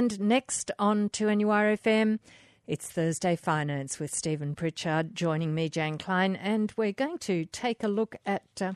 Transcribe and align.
And 0.00 0.18
next 0.18 0.70
on 0.78 1.10
2NURFM, 1.10 2.20
it's 2.66 2.88
Thursday 2.88 3.36
Finance 3.36 3.98
with 3.98 4.14
Stephen 4.14 4.54
Pritchard 4.54 5.14
joining 5.14 5.54
me, 5.54 5.68
Jane 5.68 5.98
Klein, 5.98 6.36
and 6.36 6.72
we're 6.74 6.92
going 6.92 7.18
to 7.18 7.44
take 7.44 7.84
a 7.84 7.88
look 7.88 8.16
at 8.24 8.62
uh, 8.62 8.72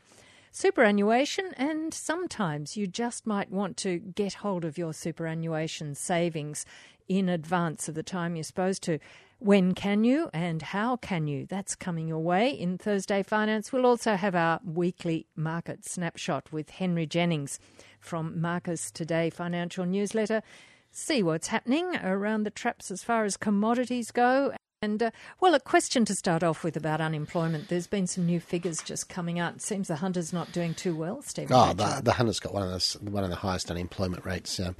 superannuation. 0.51 1.51
And 1.57 1.91
sometimes 1.95 2.77
you 2.77 2.85
just 2.85 3.25
might 3.25 3.49
want 3.49 3.75
to 3.77 3.97
get 3.97 4.35
hold 4.35 4.63
of 4.65 4.77
your 4.77 4.93
superannuation 4.93 5.95
savings 5.95 6.63
in 7.07 7.27
advance 7.27 7.89
of 7.89 7.95
the 7.95 8.03
time 8.03 8.35
you're 8.35 8.43
supposed 8.43 8.83
to. 8.83 8.99
When 9.39 9.73
can 9.73 10.03
you 10.03 10.29
and 10.31 10.61
how 10.61 10.95
can 10.95 11.25
you? 11.25 11.47
That's 11.47 11.73
coming 11.73 12.07
your 12.07 12.21
way 12.21 12.51
in 12.51 12.77
Thursday 12.77 13.23
Finance. 13.23 13.73
We'll 13.73 13.87
also 13.87 14.15
have 14.15 14.35
our 14.35 14.59
weekly 14.63 15.25
market 15.35 15.85
snapshot 15.85 16.51
with 16.51 16.69
Henry 16.69 17.07
Jennings 17.07 17.57
from 17.99 18.39
Marcus 18.39 18.91
Today 18.91 19.31
Financial 19.31 19.87
Newsletter. 19.87 20.43
See 20.97 21.21
what's 21.21 21.49
happening 21.49 21.97
around 21.97 22.43
the 22.43 22.49
traps 22.49 22.89
as 22.89 23.03
far 23.03 23.25
as 23.25 23.35
commodities 23.35 24.11
go 24.11 24.53
and 24.85 25.03
uh, 25.03 25.11
well, 25.41 25.53
a 25.53 25.59
question 25.59 26.05
to 26.05 26.15
start 26.15 26.43
off 26.43 26.63
with 26.63 26.77
about 26.77 27.01
unemployment. 27.01 27.67
There's 27.67 27.87
been 27.87 28.07
some 28.07 28.25
new 28.25 28.39
figures 28.39 28.81
just 28.81 29.09
coming 29.09 29.39
out. 29.39 29.55
It 29.55 29.61
seems 29.61 29.89
the 29.89 29.97
Hunter's 29.97 30.31
not 30.31 30.51
doing 30.53 30.73
too 30.73 30.95
well, 30.95 31.21
Stephen. 31.21 31.51
Oh, 31.53 31.73
the, 31.73 32.01
the, 32.03 32.13
Hunter's 32.13 32.39
got 32.39 32.53
one 32.53 32.63
of 32.63 32.69
the 32.69 33.11
one 33.11 33.23
of 33.23 33.29
the 33.29 33.35
highest 33.35 33.69
unemployment 33.69 34.23
rates 34.25 34.59
uh, 34.59 34.73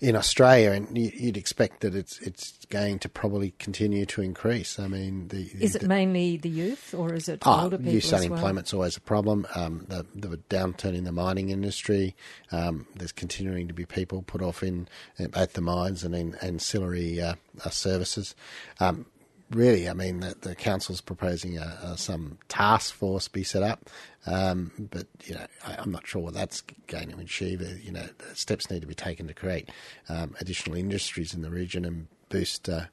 in 0.00 0.16
Australia, 0.16 0.72
and 0.72 0.98
you, 0.98 1.10
would 1.26 1.36
expect 1.36 1.80
that 1.80 1.94
it's 1.94 2.18
it's 2.20 2.58
going 2.66 2.98
to 2.98 3.08
probably 3.08 3.54
continue 3.58 4.04
to 4.06 4.20
increase. 4.20 4.78
I 4.78 4.88
mean, 4.88 5.28
the, 5.28 5.48
is 5.60 5.76
it 5.76 5.82
the, 5.82 5.88
mainly 5.88 6.36
the 6.36 6.48
youth, 6.48 6.92
or 6.92 7.14
is 7.14 7.28
it 7.28 7.42
oh, 7.46 7.62
older 7.62 7.78
people? 7.78 7.92
Youth 7.92 8.12
unemployment's 8.12 8.72
well? 8.72 8.80
always 8.80 8.96
a 8.96 9.00
problem. 9.00 9.46
Um, 9.54 9.86
the, 9.88 10.04
the, 10.14 10.36
downturn 10.50 10.94
in 10.94 11.04
the 11.04 11.12
mining 11.12 11.50
industry. 11.50 12.14
Um, 12.52 12.86
there's 12.94 13.12
continuing 13.12 13.68
to 13.68 13.74
be 13.74 13.86
people 13.86 14.22
put 14.22 14.42
off 14.42 14.62
in, 14.62 14.88
in 15.18 15.30
both 15.30 15.54
the 15.54 15.60
mines 15.60 16.04
and 16.04 16.14
in 16.14 16.34
ancillary 16.36 17.20
uh, 17.20 17.34
uh, 17.64 17.70
services. 17.70 18.34
Um, 18.80 19.06
really, 19.50 19.88
I 19.88 19.92
mean, 19.92 20.20
the, 20.20 20.34
the 20.40 20.54
council's 20.54 21.00
proposing 21.00 21.58
a, 21.58 21.78
a, 21.82 21.98
some 21.98 22.38
task 22.48 22.94
force 22.94 23.28
be 23.28 23.42
set 23.42 23.62
up, 23.62 23.88
um, 24.26 24.72
but 24.78 25.06
you 25.24 25.34
know, 25.34 25.46
I, 25.64 25.82
am 25.82 25.92
not 25.92 26.06
sure 26.06 26.22
what 26.22 26.34
that's 26.34 26.62
going 26.86 27.10
to 27.10 27.18
achieve. 27.18 27.62
Uh, 27.62 27.76
you 27.80 27.92
know, 27.92 28.06
steps 28.34 28.70
need 28.70 28.80
to 28.80 28.86
be 28.86 28.94
taken 28.94 29.28
to 29.28 29.34
create 29.34 29.70
um, 30.08 30.34
additional 30.40 30.76
industries 30.76 31.34
in 31.34 31.42
the 31.42 31.50
region 31.50 31.84
and 31.84 32.08
boost 32.28 32.68
uh, 32.68 32.86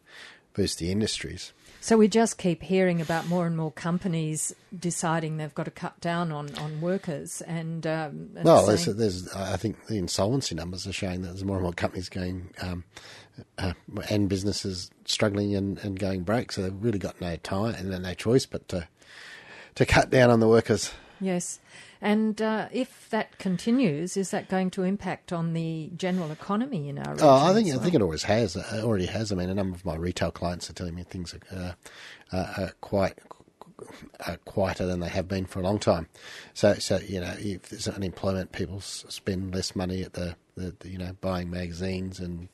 boost 0.53 0.79
the 0.79 0.91
industries. 0.91 1.53
So 1.81 1.97
we 1.97 2.07
just 2.07 2.37
keep 2.37 2.63
hearing 2.63 3.01
about 3.01 3.27
more 3.27 3.45
and 3.45 3.57
more 3.57 3.71
companies 3.71 4.55
deciding 4.77 5.35
they've 5.35 5.53
got 5.53 5.65
to 5.65 5.71
cut 5.71 5.99
down 5.99 6.31
on, 6.31 6.55
on 6.55 6.79
workers 6.79 7.41
and. 7.41 7.85
Um, 7.85 8.29
and 8.37 8.45
well, 8.45 8.65
there's, 8.65 8.85
there's, 8.85 9.33
I 9.33 9.57
think 9.57 9.87
the 9.87 9.97
insolvency 9.97 10.55
numbers 10.55 10.87
are 10.87 10.93
showing 10.93 11.23
that 11.23 11.29
there's 11.29 11.43
more 11.43 11.57
and 11.57 11.63
more 11.63 11.73
companies 11.73 12.07
going 12.07 12.51
um, 12.61 12.85
uh, 13.57 13.73
and 14.09 14.29
businesses 14.29 14.91
struggling 15.05 15.55
and, 15.55 15.77
and 15.79 15.99
going 15.99 16.23
broke. 16.23 16.51
So 16.51 16.61
they've 16.61 16.83
really 16.83 16.99
got 16.99 17.19
no 17.21 17.35
time 17.37 17.75
and 17.75 18.03
no 18.03 18.13
choice 18.13 18.45
but 18.45 18.67
to 18.69 18.87
to 19.75 19.85
cut 19.85 20.09
down 20.09 20.29
on 20.29 20.39
the 20.39 20.47
workers. 20.47 20.93
Yes. 21.19 21.59
And 22.01 22.41
uh, 22.41 22.67
if 22.71 23.09
that 23.11 23.37
continues, 23.37 24.17
is 24.17 24.31
that 24.31 24.49
going 24.49 24.71
to 24.71 24.83
impact 24.83 25.31
on 25.31 25.53
the 25.53 25.89
general 25.95 26.31
economy 26.31 26.89
in 26.89 26.99
our 26.99 27.13
region? 27.13 27.27
Oh, 27.27 27.49
I 27.49 27.53
think 27.53 27.69
well? 27.69 27.79
I 27.79 27.81
think 27.81 27.95
it 27.95 28.01
always 28.01 28.23
has. 28.23 28.57
It 28.57 28.83
already 28.83 29.05
has. 29.05 29.31
I 29.31 29.35
mean, 29.35 29.49
a 29.49 29.55
number 29.55 29.75
of 29.75 29.85
my 29.85 29.95
retail 29.95 30.29
clients 30.29 30.69
are 30.69 30.73
telling 30.73 30.95
me 30.95 31.03
things 31.03 31.33
are, 31.53 31.75
uh, 32.31 32.53
are 32.57 32.71
quite 32.81 33.19
uh, 34.27 34.35
quieter 34.45 34.85
than 34.85 34.99
they 34.99 35.09
have 35.09 35.27
been 35.29 35.45
for 35.45 35.59
a 35.59 35.63
long 35.63 35.79
time. 35.79 36.07
So, 36.53 36.73
so 36.75 36.97
you 36.97 37.21
know, 37.21 37.33
if 37.39 37.69
there's 37.69 37.87
unemployment, 37.87 38.51
people 38.51 38.81
spend 38.81 39.55
less 39.55 39.75
money 39.75 40.03
at 40.03 40.13
the, 40.13 40.35
the, 40.55 40.75
the, 40.79 40.89
you 40.89 40.97
know 40.97 41.15
buying 41.21 41.49
magazines 41.49 42.19
and 42.19 42.49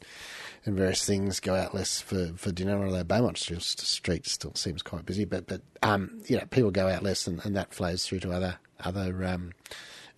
and 0.66 0.76
various 0.76 1.06
things. 1.06 1.40
Go 1.40 1.56
out 1.56 1.74
less 1.74 2.02
for, 2.02 2.32
for 2.36 2.52
dinner. 2.52 2.84
Although 2.84 3.04
Beaumont 3.04 3.38
Street 3.38 4.28
still 4.28 4.56
seems 4.56 4.82
quite 4.82 5.06
busy, 5.06 5.26
but 5.26 5.48
but 5.48 5.62
um, 5.84 6.22
you 6.28 6.38
know, 6.38 6.46
people 6.50 6.72
go 6.72 6.88
out 6.88 7.04
less, 7.04 7.28
and, 7.28 7.44
and 7.46 7.56
that 7.56 7.74
flows 7.74 8.06
through 8.06 8.20
to 8.22 8.32
other 8.32 8.58
other 8.84 9.26
um, 9.26 9.52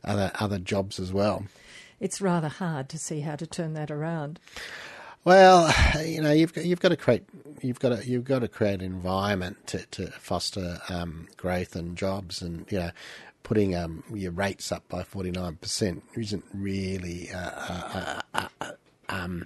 other 0.03 0.31
other 0.39 0.59
jobs 0.59 0.99
as 0.99 1.11
well. 1.11 1.45
It's 1.99 2.21
rather 2.21 2.49
hard 2.49 2.89
to 2.89 2.97
see 2.97 3.19
how 3.21 3.35
to 3.35 3.45
turn 3.45 3.73
that 3.73 3.91
around. 3.91 4.39
Well, 5.23 5.71
you 6.03 6.19
know, 6.21 6.31
you've 6.31 6.53
got, 6.53 6.65
you've 6.65 6.79
got 6.79 6.89
to 6.89 6.97
create 6.97 7.23
you've 7.61 7.79
got 7.79 7.89
to 7.89 8.09
you've 8.09 8.23
got 8.23 8.39
to 8.39 8.47
create 8.47 8.81
an 8.81 8.85
environment 8.85 9.67
to, 9.67 9.85
to 9.91 10.07
foster 10.07 10.79
um, 10.89 11.27
growth 11.37 11.75
and 11.75 11.95
jobs, 11.95 12.41
and 12.41 12.65
you 12.71 12.79
know, 12.79 12.91
putting 13.43 13.75
um, 13.75 14.03
your 14.11 14.31
rates 14.31 14.71
up 14.71 14.87
by 14.89 15.03
forty 15.03 15.29
nine 15.29 15.57
percent 15.57 16.03
isn't 16.15 16.45
really 16.53 17.29
uh, 17.31 17.51
uh, 17.51 18.21
uh, 18.33 18.47
uh 18.61 18.71
um, 19.09 19.45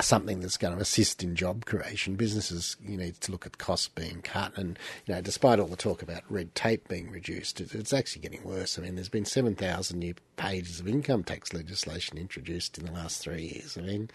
something 0.00 0.40
that's 0.40 0.56
going 0.56 0.74
to 0.74 0.80
assist 0.80 1.22
in 1.22 1.34
job 1.34 1.64
creation. 1.64 2.16
Businesses, 2.16 2.76
you 2.84 2.96
need 2.96 3.20
to 3.20 3.32
look 3.32 3.46
at 3.46 3.58
costs 3.58 3.88
being 3.88 4.20
cut, 4.22 4.56
and 4.56 4.78
you 5.06 5.14
know, 5.14 5.20
despite 5.20 5.58
all 5.58 5.66
the 5.66 5.76
talk 5.76 6.02
about 6.02 6.22
red 6.28 6.54
tape 6.54 6.88
being 6.88 7.10
reduced, 7.10 7.60
it's 7.60 7.92
actually 7.92 8.22
getting 8.22 8.44
worse. 8.44 8.78
I 8.78 8.82
mean, 8.82 8.94
there's 8.94 9.08
been 9.08 9.24
seven 9.24 9.54
thousand 9.54 9.98
new 9.98 10.14
pages 10.36 10.80
of 10.80 10.88
income 10.88 11.24
tax 11.24 11.52
legislation 11.52 12.18
introduced 12.18 12.78
in 12.78 12.84
the 12.84 12.92
last 12.92 13.22
three 13.22 13.44
years. 13.54 13.78
I 13.78 13.82
mean, 13.82 14.10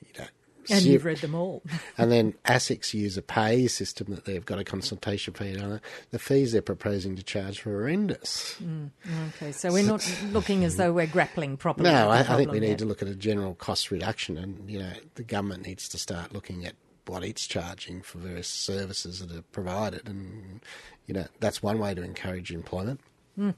you 0.00 0.20
know, 0.20 0.28
and 0.70 0.82
you've 0.84 1.04
read 1.04 1.18
them 1.18 1.34
all. 1.34 1.62
and 1.98 2.10
then 2.10 2.34
ASICs 2.44 2.94
use 2.94 3.16
a 3.16 3.22
pay 3.22 3.66
system 3.66 4.14
that 4.14 4.24
they've 4.24 4.44
got 4.44 4.58
a 4.58 4.64
consultation 4.64 5.34
fee 5.34 5.58
on 5.58 5.72
it. 5.72 5.80
The 6.10 6.18
fees 6.18 6.52
they're 6.52 6.62
proposing 6.62 7.16
to 7.16 7.22
charge 7.22 7.60
are 7.66 7.70
horrendous. 7.70 8.56
Mm, 8.62 8.90
okay, 9.28 9.52
so 9.52 9.72
we're 9.72 9.86
not 9.86 10.08
looking 10.32 10.64
as 10.64 10.76
though 10.76 10.92
we're 10.92 11.06
grappling 11.06 11.56
properly. 11.56 11.90
No, 11.90 12.10
I, 12.10 12.20
I, 12.20 12.36
think 12.36 12.50
we 12.50 12.60
yet. 12.60 12.68
need 12.68 12.78
to 12.78 12.84
look 12.84 13.02
at 13.02 13.08
a 13.08 13.14
general 13.14 13.54
cost 13.54 13.90
reduction, 13.90 14.36
and 14.36 14.68
you 14.70 14.78
know, 14.78 14.92
the 15.14 15.24
government 15.24 15.66
needs 15.66 15.88
to 15.90 15.98
start 15.98 16.32
looking 16.32 16.64
at 16.64 16.74
what 17.06 17.22
it's 17.22 17.46
charging 17.46 18.02
for 18.02 18.18
various 18.18 18.48
services 18.48 19.20
that 19.20 19.36
are 19.36 19.42
provided, 19.52 20.08
and 20.08 20.60
you 21.06 21.14
know, 21.14 21.26
that's 21.40 21.62
one 21.62 21.78
way 21.78 21.94
to 21.94 22.02
encourage 22.02 22.52
employment. 22.52 23.00
Mm. 23.38 23.54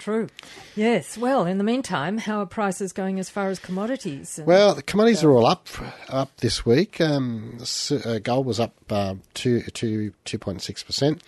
True. 0.00 0.28
Yes. 0.76 1.18
Well, 1.18 1.44
in 1.44 1.58
the 1.58 1.64
meantime, 1.64 2.16
how 2.16 2.40
are 2.40 2.46
prices 2.46 2.94
going 2.94 3.20
as 3.20 3.28
far 3.28 3.50
as 3.50 3.58
commodities? 3.58 4.40
Well, 4.42 4.74
the 4.74 4.82
commodities 4.82 5.22
are 5.22 5.30
all 5.30 5.44
up 5.44 5.68
up 6.08 6.34
this 6.38 6.64
week. 6.64 7.02
Um, 7.02 7.58
uh, 7.90 8.18
gold 8.20 8.46
was 8.46 8.58
up 8.58 8.74
uh, 8.88 9.16
two 9.34 9.60
two 9.60 10.14
two 10.24 10.38
point 10.38 10.62
six 10.62 10.82
percent. 10.82 11.22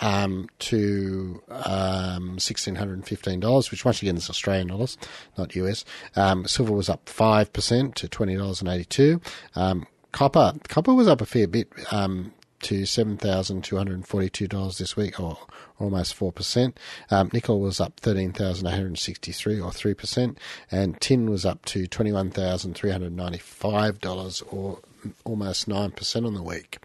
Um, 0.00 0.48
to 0.60 1.42
um, 1.48 2.38
sixteen 2.38 2.74
hundred 2.76 2.94
and 2.94 3.06
fifteen 3.06 3.38
dollars, 3.40 3.70
which 3.70 3.84
once 3.84 4.02
again 4.02 4.16
is 4.16 4.28
Australian 4.28 4.68
dollars, 4.68 4.98
not 5.36 5.54
US. 5.54 5.84
Um, 6.16 6.46
silver 6.46 6.72
was 6.72 6.88
up 6.88 7.08
five 7.08 7.52
percent 7.52 7.94
to 7.96 8.08
twenty 8.08 8.36
dollars 8.36 8.60
and 8.60 8.68
eighty 8.68 8.84
two. 8.84 9.20
Um, 9.54 9.86
copper 10.10 10.54
copper 10.68 10.94
was 10.94 11.06
up 11.06 11.20
a 11.20 11.26
fair 11.26 11.46
bit 11.46 11.68
um, 11.92 12.32
to 12.60 12.82
$7,242 12.82 14.78
this 14.78 14.96
week, 14.96 15.20
or 15.20 15.38
almost 15.78 16.18
4%. 16.18 16.74
Um, 17.10 17.30
nickel 17.32 17.60
was 17.60 17.80
up 17.80 18.00
13,863 18.00 19.60
or 19.60 19.70
3%, 19.70 20.36
and 20.70 21.00
tin 21.00 21.30
was 21.30 21.46
up 21.46 21.64
to 21.66 21.86
$21,395 21.86 24.52
or 24.52 24.80
almost 25.24 25.68
9% 25.68 26.26
on 26.26 26.34
the 26.34 26.42
week. 26.42 26.78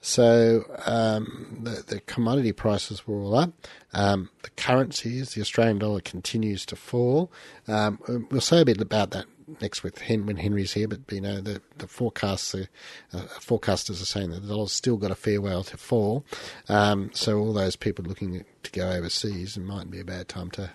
So 0.00 0.64
um, 0.86 1.58
the, 1.62 1.82
the, 1.84 1.98
commodity 2.00 2.52
prices 2.52 3.08
were 3.08 3.18
all 3.18 3.34
up. 3.34 3.52
Um, 3.92 4.30
the 4.42 4.50
currencies, 4.50 5.34
the 5.34 5.40
Australian 5.40 5.78
dollar 5.78 6.00
continues 6.00 6.64
to 6.66 6.76
fall. 6.76 7.32
Um, 7.66 7.98
we'll 8.30 8.40
say 8.40 8.60
a 8.60 8.64
bit 8.64 8.80
about 8.80 9.10
that 9.10 9.26
next 9.60 9.82
with 9.82 9.98
Hen- 9.98 10.26
when 10.26 10.36
Henry's 10.36 10.72
here, 10.72 10.88
but 10.88 11.00
you 11.10 11.20
know 11.20 11.40
the 11.40 11.62
the 11.78 11.86
forecasts 11.86 12.54
uh, 12.54 12.66
forecasters 13.12 14.02
are 14.02 14.06
saying 14.06 14.30
that 14.30 14.42
the 14.42 14.48
dollar's 14.48 14.72
still 14.72 14.96
got 14.96 15.10
a 15.10 15.14
fair 15.14 15.40
way 15.40 15.60
to 15.62 15.76
fall. 15.76 16.24
Um, 16.68 17.10
so 17.12 17.38
all 17.38 17.52
those 17.52 17.76
people 17.76 18.04
looking 18.04 18.44
to 18.62 18.70
go 18.72 18.90
overseas, 18.90 19.56
it 19.56 19.62
might 19.62 19.90
be 19.90 20.00
a 20.00 20.04
bad 20.04 20.28
time 20.28 20.50
to 20.52 20.70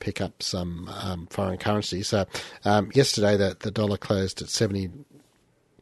pick 0.00 0.20
up 0.20 0.42
some 0.42 0.88
um, 0.88 1.26
foreign 1.28 1.58
currency. 1.58 2.02
So 2.02 2.26
um, 2.64 2.90
yesterday 2.94 3.36
the 3.36 3.56
the 3.58 3.70
dollar 3.70 3.96
closed 3.96 4.42
at 4.42 4.48
seventy 4.48 4.90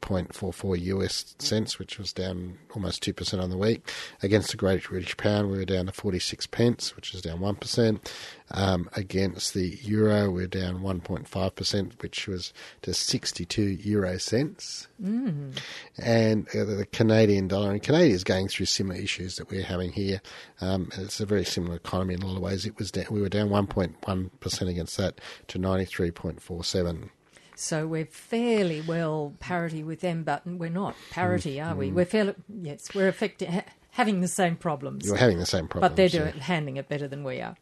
0.44 0.02 0.80
US 0.82 1.34
cents, 1.38 1.78
which 1.78 1.98
was 1.98 2.12
down 2.12 2.58
almost 2.74 3.02
2% 3.02 3.42
on 3.42 3.50
the 3.50 3.56
week. 3.56 3.90
Against 4.22 4.50
the 4.50 4.56
Great 4.56 4.84
British 4.84 5.16
Pound, 5.16 5.50
we 5.50 5.56
were 5.56 5.64
down 5.64 5.86
to 5.86 5.92
46 5.92 6.46
pence, 6.48 6.94
which 6.94 7.14
is 7.14 7.22
down 7.22 7.38
1%. 7.38 8.10
Um, 8.54 8.90
against 8.94 9.54
the 9.54 9.78
Euro, 9.82 10.30
we're 10.30 10.46
down 10.46 10.80
1.5%, 10.80 12.02
which 12.02 12.28
was 12.28 12.52
to 12.82 12.92
62 12.92 13.62
Euro 13.62 14.18
cents. 14.18 14.88
Mm. 15.02 15.56
And 15.98 16.48
uh, 16.48 16.64
the 16.64 16.86
Canadian 16.92 17.48
dollar, 17.48 17.70
and 17.70 17.82
Canada 17.82 18.04
is 18.04 18.24
going 18.24 18.48
through 18.48 18.66
similar 18.66 19.00
issues 19.00 19.36
that 19.36 19.50
we're 19.50 19.64
having 19.64 19.92
here. 19.92 20.20
Um, 20.60 20.90
it's 20.98 21.20
a 21.20 21.26
very 21.26 21.44
similar 21.44 21.76
economy 21.76 22.14
in 22.14 22.22
a 22.22 22.26
lot 22.26 22.36
of 22.36 22.42
ways. 22.42 22.66
It 22.66 22.76
was 22.76 22.90
down, 22.90 23.06
we 23.10 23.22
were 23.22 23.30
down 23.30 23.48
1.1% 23.48 24.68
against 24.68 24.96
that 24.98 25.20
to 25.48 25.58
93.47. 25.58 27.08
So 27.56 27.86
we're 27.86 28.06
fairly 28.06 28.80
well 28.80 29.34
parity 29.40 29.82
with 29.82 30.00
them, 30.00 30.22
but 30.22 30.46
we're 30.46 30.70
not 30.70 30.94
parity, 31.10 31.60
are 31.60 31.74
we? 31.74 31.90
Mm. 31.90 31.94
We're 31.94 32.04
fairly 32.04 32.34
yes, 32.48 32.94
we're 32.94 33.08
affecting 33.08 33.52
ha- 33.52 33.64
having 33.90 34.20
the 34.20 34.28
same 34.28 34.56
problems. 34.56 35.06
You're 35.06 35.16
having 35.16 35.38
the 35.38 35.46
same 35.46 35.68
problems, 35.68 35.90
but 35.90 35.96
they're 35.96 36.08
doing 36.08 36.34
yeah. 36.36 36.42
handling 36.42 36.76
it 36.76 36.88
better 36.88 37.08
than 37.08 37.24
we 37.24 37.40
are. 37.40 37.56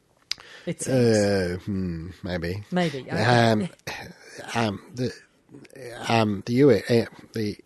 It 0.67 0.83
seems. 0.83 1.17
Uh, 1.17 1.59
hmm, 1.65 2.11
maybe. 2.23 2.63
Maybe. 2.71 3.01
Okay. 3.01 3.23
Um, 3.23 3.69
um, 4.55 4.83
the 4.95 5.13
um, 6.09 6.43
the 6.47 6.55
US, 6.55 6.91
uh, 6.91 7.07
the 7.33 7.59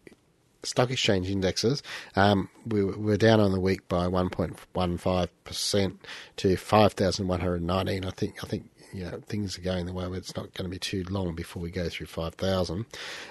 stock 0.63 0.91
exchange 0.91 1.31
indexes, 1.31 1.83
um, 2.17 2.49
we 2.67 2.85
were 2.85 3.17
down 3.17 3.41
on 3.41 3.53
the 3.53 3.61
week 3.61 3.87
by 3.89 4.07
1.15% 4.07 5.99
to 6.37 6.57
5,119. 6.57 8.05
I 8.05 8.11
think, 8.11 8.43
I 8.43 8.47
think, 8.47 8.71
you 8.95 9.05
know, 9.05 9.21
things 9.27 9.59
are 9.59 9.63
going 9.63 9.87
the 9.87 9.93
way 9.93 10.07
it's 10.13 10.37
not 10.37 10.55
going 10.55 10.65
to 10.65 10.71
be 10.71 10.79
too 10.79 11.05
long 11.11 11.35
before 11.35 11.61
we 11.61 11.71
go 11.71 11.89
through 11.89 12.07
5,000. 12.07 12.87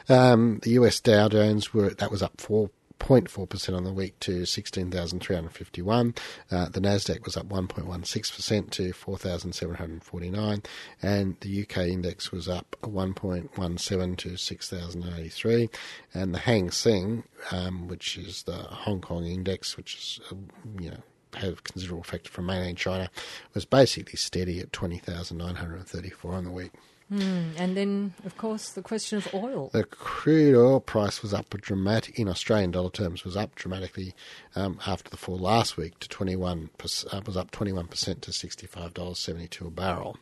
Um, 0.10 0.60
the 0.64 0.72
US 0.72 1.00
Dow 1.00 1.30
Jones 1.30 1.74
were, 1.74 1.92
that 1.92 2.12
was 2.12 2.22
up 2.22 2.40
4 2.40 2.70
0.4% 3.00 3.76
on 3.76 3.84
the 3.84 3.92
week 3.92 4.18
to 4.22 4.46
16,351. 4.46 6.16
Uh, 6.50 6.70
the 6.70 6.80
Nasdaq 6.80 7.26
was 7.26 7.36
up 7.36 7.48
1.16% 7.48 8.70
to 8.72 8.94
4,749, 8.94 10.64
and 11.02 11.36
the 11.42 11.62
UK 11.64 11.78
index 11.80 12.32
was 12.32 12.48
up 12.48 12.76
1.17 12.82 14.18
to 14.18 14.38
6,083, 14.38 15.70
and 16.14 16.34
the 16.34 16.40
Hang 16.40 16.72
Seng, 16.72 17.24
um, 17.52 17.88
which 17.88 18.18
is 18.18 18.44
the 18.44 18.54
Hong 18.54 19.02
Kong 19.02 19.26
index, 19.26 19.76
which 19.76 19.96
is 19.96 20.20
uh, 20.32 20.36
you 20.80 20.92
know 20.92 21.04
have 21.44 21.64
considerable 21.64 22.02
effect 22.02 22.28
from 22.28 22.46
mainland 22.46 22.78
China, 22.78 23.10
was 23.54 23.66
basically 23.66 24.18
steady 24.18 24.60
at 24.60 24.74
20,934 24.74 26.34
on 26.34 26.44
the 26.44 26.52
week. 26.52 26.72
Mm, 27.12 27.54
and 27.58 27.78
then, 27.78 28.14
of 28.26 28.38
course, 28.38 28.70
the 28.70 28.82
question 28.82 29.18
of 29.20 29.34
oil. 29.34 29.70
The 29.72 29.84
crude 29.84 30.56
oil 30.56 30.80
price 30.80 31.22
was 31.22 31.34
up 31.34 31.50
dramatic 31.62 32.18
in 32.18 32.28
Australian 32.28 32.72
dollar 32.72 32.90
terms 32.90 33.24
was 33.24 33.38
up 33.38 33.54
dramatically 33.56 34.16
um, 34.56 34.80
after 34.88 35.10
the 35.10 35.18
fall 35.18 35.38
last 35.38 35.78
week 35.78 36.00
to 36.00 36.10
twenty 36.10 36.36
one 36.36 36.70
uh, 36.82 37.22
was 37.26 37.38
up 37.38 37.52
twenty 37.52 37.72
one 37.72 37.88
percent 37.88 38.22
to 38.24 38.34
sixty 38.34 38.66
five 38.66 38.94
dollars 38.94 39.20
seventy 39.20 39.48
two 39.48 39.68
a 39.68 39.70
barrel, 39.70 40.18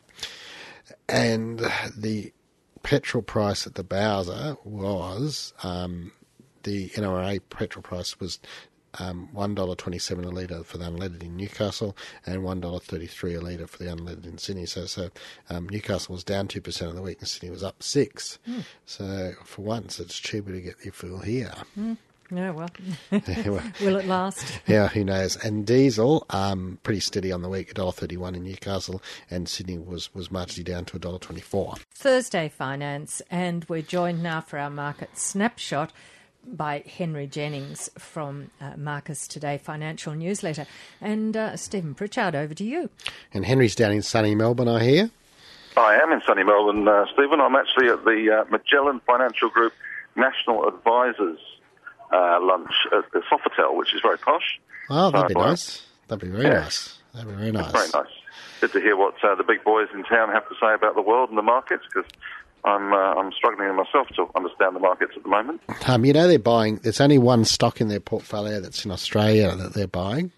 and 1.07 1.59
the 1.95 2.33
petrol 2.83 3.21
price 3.21 3.67
at 3.67 3.75
the 3.75 3.83
Bowser 3.83 4.57
was 4.65 5.53
um, 5.63 6.11
the 6.63 6.89
NRMA 6.89 7.41
petrol 7.49 7.83
price 7.83 8.19
was 8.19 8.39
um, 8.99 9.29
$1.27 9.35 10.25
a 10.25 10.29
litre 10.29 10.63
for 10.63 10.77
the 10.77 10.85
unleaded 10.85 11.23
in 11.23 11.37
Newcastle 11.37 11.95
and 12.25 12.41
$1.33 12.41 13.37
a 13.37 13.41
litre 13.41 13.67
for 13.67 13.77
the 13.77 13.89
unleaded 13.89 14.25
in 14.25 14.37
Sydney. 14.37 14.65
So, 14.65 14.85
so 14.85 15.09
um, 15.49 15.69
Newcastle 15.69 16.13
was 16.13 16.23
down 16.23 16.47
2% 16.47 16.87
of 16.87 16.95
the 16.95 17.01
week 17.01 17.19
and 17.19 17.27
Sydney 17.27 17.49
was 17.49 17.63
up 17.63 17.81
6 17.81 18.39
mm. 18.47 18.63
So 18.85 19.33
for 19.43 19.61
once, 19.61 19.99
it's 19.99 20.19
cheaper 20.19 20.51
to 20.51 20.61
get 20.61 20.83
your 20.83 20.93
fuel 20.93 21.19
here. 21.19 21.53
Mm. 21.77 21.97
Yeah, 22.33 22.51
well, 22.51 22.69
will 23.81 23.97
it 23.97 24.05
last? 24.05 24.61
Yeah, 24.65 24.87
who 24.87 25.03
knows? 25.03 25.35
And 25.43 25.65
diesel, 25.67 26.25
um, 26.29 26.79
pretty 26.81 27.01
steady 27.01 27.31
on 27.31 27.41
the 27.41 27.49
week, 27.49 27.73
$1.31 27.73 28.37
in 28.37 28.43
Newcastle, 28.43 29.01
and 29.29 29.49
Sydney 29.49 29.77
was, 29.77 30.13
was 30.15 30.29
marginally 30.29 30.63
down 30.63 30.85
to 30.85 30.99
$1.24. 30.99 31.79
Thursday 31.93 32.47
finance, 32.47 33.21
and 33.29 33.65
we're 33.67 33.81
joined 33.81 34.23
now 34.23 34.39
for 34.39 34.57
our 34.57 34.69
market 34.69 35.17
snapshot 35.17 35.91
by 36.45 36.83
Henry 36.97 37.27
Jennings 37.27 37.89
from 37.97 38.51
uh, 38.59 38.73
Marcus 38.77 39.27
Today 39.27 39.57
Financial 39.57 40.13
Newsletter. 40.13 40.65
And 40.99 41.35
uh, 41.37 41.55
Stephen 41.57 41.95
Pritchard, 41.95 42.35
over 42.35 42.53
to 42.53 42.63
you. 42.63 42.89
And 43.33 43.45
Henry's 43.45 43.75
down 43.75 43.91
in 43.91 44.01
sunny 44.01 44.35
Melbourne, 44.35 44.67
I 44.67 44.83
hear. 44.83 45.11
I 45.77 45.95
am 45.95 46.11
in 46.11 46.21
sunny 46.25 46.43
Melbourne, 46.43 46.87
uh, 46.87 47.05
Stephen. 47.13 47.39
I'm 47.39 47.55
actually 47.55 47.87
at 47.87 48.03
the 48.03 48.41
uh, 48.41 48.51
Magellan 48.51 48.99
Financial 49.05 49.49
Group 49.49 49.73
National 50.15 50.67
Advisors 50.67 51.39
uh, 52.11 52.39
lunch 52.41 52.73
at 52.91 53.09
the 53.13 53.21
Sofitel, 53.31 53.77
which 53.77 53.93
is 53.93 54.01
very 54.01 54.17
posh. 54.17 54.59
Oh, 54.89 55.11
that'd 55.11 55.29
be 55.29 55.33
nice. 55.33 55.85
That'd 56.07 56.29
be 56.29 56.35
very 56.35 56.43
yeah. 56.43 56.61
nice. 56.61 56.97
That'd 57.13 57.29
be 57.29 57.35
very 57.35 57.51
nice. 57.51 57.71
Very 57.71 57.87
nice. 57.93 58.11
Good 58.59 58.73
to 58.73 58.81
hear 58.81 58.97
what 58.97 59.15
uh, 59.23 59.35
the 59.35 59.43
big 59.43 59.63
boys 59.63 59.87
in 59.93 60.03
town 60.03 60.29
have 60.29 60.47
to 60.49 60.55
say 60.61 60.73
about 60.73 60.95
the 60.95 61.01
world 61.01 61.29
and 61.29 61.37
the 61.37 61.41
markets, 61.43 61.83
because 61.91 62.09
I'm 62.63 62.93
uh, 62.93 62.95
I'm 62.95 63.31
struggling 63.31 63.75
myself 63.75 64.07
to 64.15 64.29
understand 64.35 64.75
the 64.75 64.79
markets 64.79 65.13
at 65.15 65.23
the 65.23 65.29
moment. 65.29 65.61
Um, 65.87 66.05
you 66.05 66.13
know 66.13 66.27
they're 66.27 66.39
buying. 66.39 66.77
There's 66.77 67.01
only 67.01 67.17
one 67.17 67.45
stock 67.45 67.81
in 67.81 67.87
their 67.87 67.99
portfolio 67.99 68.59
that's 68.59 68.85
in 68.85 68.91
Australia 68.91 69.55
that 69.55 69.73
they're 69.73 69.87
buying. 69.87 70.31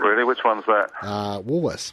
Really, 0.00 0.24
which 0.24 0.38
one's 0.44 0.64
that? 0.66 0.90
Uh, 1.02 1.40
Woolworths. 1.40 1.92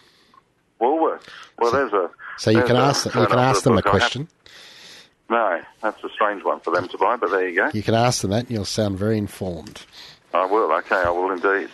Woolworths. 0.79 1.27
Well, 1.59 1.71
so, 1.71 1.77
there's 1.77 1.93
a. 1.93 2.09
So 2.37 2.51
you 2.51 2.63
can 2.63 2.75
ask 2.75 3.03
them, 3.03 3.21
you 3.21 3.27
can 3.27 3.39
ask 3.39 3.63
them 3.63 3.77
a 3.77 3.81
question. 3.81 4.27
No, 5.29 5.61
that's 5.81 6.03
a 6.03 6.09
strange 6.09 6.43
one 6.43 6.59
for 6.59 6.73
them 6.73 6.87
to 6.89 6.97
buy, 6.97 7.15
but 7.15 7.31
there 7.31 7.47
you 7.47 7.55
go. 7.55 7.69
You 7.73 7.83
can 7.83 7.95
ask 7.95 8.21
them 8.21 8.31
that, 8.31 8.41
and 8.41 8.51
you'll 8.51 8.65
sound 8.65 8.97
very 8.97 9.17
informed. 9.17 9.85
I 10.33 10.45
will. 10.45 10.71
Okay, 10.71 10.95
I 10.95 11.09
will 11.09 11.31
indeed. 11.31 11.69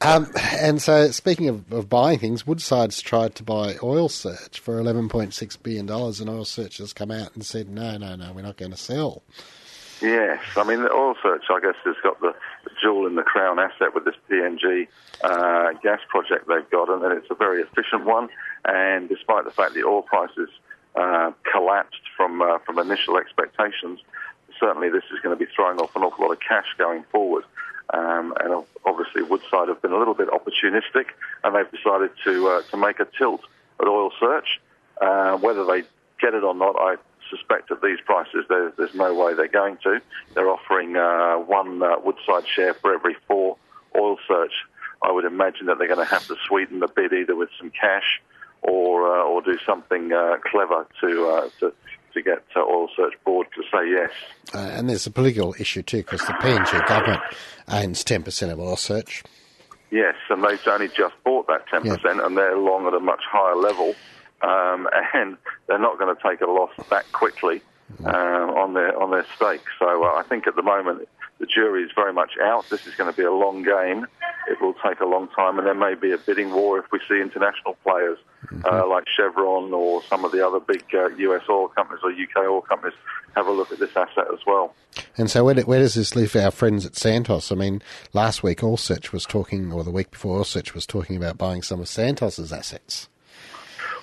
Um, 0.00 0.30
and 0.52 0.80
so, 0.80 1.10
speaking 1.10 1.48
of, 1.48 1.72
of, 1.72 1.88
buying 1.88 2.20
things, 2.20 2.46
Woodside's 2.46 3.00
tried 3.00 3.34
to 3.36 3.42
buy 3.42 3.76
Oil 3.82 4.08
Search 4.08 4.60
for 4.60 4.80
$11.6 4.80 5.62
billion, 5.62 5.90
and 5.90 6.30
Oil 6.30 6.44
Search 6.44 6.78
has 6.78 6.92
come 6.92 7.10
out 7.10 7.34
and 7.34 7.44
said, 7.44 7.68
no, 7.68 7.96
no, 7.96 8.14
no, 8.14 8.32
we're 8.32 8.42
not 8.42 8.56
going 8.56 8.70
to 8.70 8.76
sell. 8.76 9.22
Yes, 10.00 10.40
I 10.56 10.62
mean, 10.62 10.86
Oil 10.92 11.16
Search, 11.20 11.42
I 11.50 11.58
guess, 11.58 11.74
has 11.84 11.96
got 12.04 12.20
the, 12.20 12.32
the 12.62 12.70
jewel 12.80 13.08
in 13.08 13.16
the 13.16 13.24
crown 13.24 13.58
asset 13.58 13.92
with 13.94 14.04
this 14.04 14.14
PNG 14.30 14.86
uh, 15.22 15.72
gas 15.82 15.98
project 16.08 16.46
they've 16.46 16.70
got, 16.70 16.88
and 16.88 17.02
it's 17.18 17.30
a 17.30 17.34
very 17.34 17.62
efficient 17.62 18.04
one. 18.04 18.28
And 18.64 19.08
despite 19.08 19.44
the 19.44 19.50
fact 19.50 19.74
the 19.74 19.82
oil 19.82 20.02
prices 20.02 20.50
uh, 20.94 21.32
collapsed 21.50 22.02
from 22.16 22.42
uh, 22.42 22.58
from 22.64 22.78
initial 22.78 23.16
expectations, 23.16 23.98
certainly 24.60 24.88
this 24.88 25.04
is 25.12 25.18
going 25.20 25.36
to 25.36 25.44
be 25.44 25.50
throwing 25.54 25.78
off 25.78 25.94
an 25.96 26.02
awful 26.02 26.24
lot 26.26 26.32
of 26.32 26.40
cash 26.40 26.66
going 26.76 27.02
forward. 27.10 27.44
Um, 27.92 28.34
and 28.40 28.64
obviously, 28.84 29.22
Woodside 29.22 29.68
have 29.68 29.80
been 29.80 29.92
a 29.92 29.98
little 29.98 30.14
bit 30.14 30.28
opportunistic, 30.28 31.06
and 31.42 31.54
they've 31.54 31.70
decided 31.70 32.10
to 32.24 32.48
uh, 32.48 32.62
to 32.70 32.76
make 32.76 33.00
a 33.00 33.06
tilt 33.18 33.40
at 33.80 33.86
Oil 33.86 34.10
Search. 34.20 34.60
Uh, 35.00 35.36
whether 35.38 35.64
they 35.64 35.82
get 36.20 36.34
it 36.34 36.42
or 36.42 36.54
not, 36.54 36.76
I 36.76 36.96
suspect 37.30 37.70
at 37.70 37.82
these 37.82 37.98
prices, 38.04 38.44
there's, 38.48 38.72
there's 38.76 38.94
no 38.94 39.14
way 39.14 39.34
they're 39.34 39.48
going 39.48 39.78
to. 39.84 40.00
They're 40.34 40.48
offering 40.48 40.96
uh, 40.96 41.36
one 41.36 41.82
uh, 41.82 41.96
Woodside 42.04 42.46
share 42.46 42.74
for 42.74 42.92
every 42.92 43.16
four 43.26 43.56
Oil 43.96 44.18
Search. 44.26 44.52
I 45.02 45.12
would 45.12 45.24
imagine 45.24 45.66
that 45.66 45.78
they're 45.78 45.88
going 45.88 46.04
to 46.04 46.12
have 46.12 46.26
to 46.26 46.36
sweeten 46.46 46.80
the 46.80 46.88
bid 46.88 47.12
either 47.12 47.36
with 47.36 47.50
some 47.58 47.70
cash 47.70 48.20
or 48.62 49.06
uh, 49.06 49.22
or 49.22 49.40
do 49.42 49.56
something 49.64 50.12
uh, 50.12 50.38
clever 50.44 50.86
to 51.00 51.28
uh 51.28 51.48
to 51.60 51.72
to 52.14 52.22
get 52.22 52.44
uh, 52.56 52.60
Oil 52.60 52.88
Search 52.96 53.14
Board 53.24 53.46
to 53.54 53.62
say 53.62 53.90
yes. 53.90 54.10
Uh, 54.54 54.58
and 54.58 54.88
there's 54.88 55.06
a 55.06 55.10
political 55.10 55.54
issue 55.58 55.82
too, 55.82 55.98
because 55.98 56.20
the 56.20 56.32
PNG 56.34 56.86
government 56.86 57.22
owns 57.68 58.04
10% 58.04 58.52
of 58.52 58.60
Oil 58.60 58.76
Search. 58.76 59.22
Yes, 59.90 60.14
and 60.28 60.44
they've 60.44 60.60
only 60.66 60.88
just 60.88 61.14
bought 61.24 61.46
that 61.46 61.66
10%, 61.68 61.84
yeah. 61.84 62.26
and 62.26 62.36
they're 62.36 62.58
long 62.58 62.86
at 62.86 62.94
a 62.94 63.00
much 63.00 63.22
higher 63.28 63.56
level, 63.56 63.94
um, 64.42 64.88
and 65.14 65.36
they're 65.66 65.78
not 65.78 65.98
going 65.98 66.14
to 66.14 66.22
take 66.22 66.40
a 66.40 66.46
loss 66.46 66.70
that 66.90 67.10
quickly 67.12 67.62
uh, 68.04 68.08
on 68.08 68.74
their 68.74 68.96
on 69.00 69.10
their 69.10 69.26
stake. 69.36 69.64
So 69.78 70.04
uh, 70.04 70.18
I 70.18 70.22
think 70.28 70.46
at 70.46 70.56
the 70.56 70.62
moment 70.62 71.08
the 71.38 71.46
jury 71.46 71.84
is 71.84 71.90
very 71.94 72.12
much 72.12 72.32
out. 72.42 72.68
This 72.68 72.86
is 72.86 72.94
going 72.94 73.10
to 73.10 73.16
be 73.16 73.24
a 73.24 73.32
long 73.32 73.62
game. 73.62 74.06
It 74.48 74.60
will 74.60 74.74
take 74.74 75.00
a 75.00 75.06
long 75.06 75.28
time, 75.28 75.58
and 75.58 75.66
there 75.66 75.74
may 75.74 75.94
be 75.94 76.12
a 76.12 76.18
bidding 76.18 76.52
war 76.52 76.78
if 76.78 76.86
we 76.90 77.00
see 77.08 77.20
international 77.20 77.76
players 77.84 78.18
mm-hmm. 78.46 78.64
uh, 78.64 78.86
like 78.86 79.04
Chevron 79.14 79.72
or 79.72 80.02
some 80.04 80.24
of 80.24 80.32
the 80.32 80.46
other 80.46 80.58
big 80.58 80.84
uh, 80.94 81.08
US 81.08 81.42
oil 81.48 81.68
companies 81.68 82.00
or 82.02 82.10
UK 82.10 82.48
oil 82.48 82.62
companies 82.62 82.96
have 83.36 83.46
a 83.46 83.52
look 83.52 83.70
at 83.70 83.78
this 83.78 83.94
asset 83.94 84.26
as 84.32 84.40
well. 84.46 84.74
And 85.16 85.30
so, 85.30 85.44
where, 85.44 85.54
where 85.62 85.80
does 85.80 85.94
this 85.94 86.16
leave 86.16 86.34
our 86.34 86.50
friends 86.50 86.86
at 86.86 86.96
Santos? 86.96 87.52
I 87.52 87.54
mean, 87.54 87.82
last 88.12 88.42
week 88.42 88.62
Oil 88.62 88.76
Search 88.76 89.12
was 89.12 89.24
talking, 89.24 89.72
or 89.72 89.84
the 89.84 89.90
week 89.90 90.10
before 90.10 90.38
Oil 90.38 90.44
Search 90.44 90.74
was 90.74 90.86
talking 90.86 91.16
about 91.16 91.38
buying 91.38 91.62
some 91.62 91.80
of 91.80 91.88
Santos's 91.88 92.52
assets. 92.52 93.08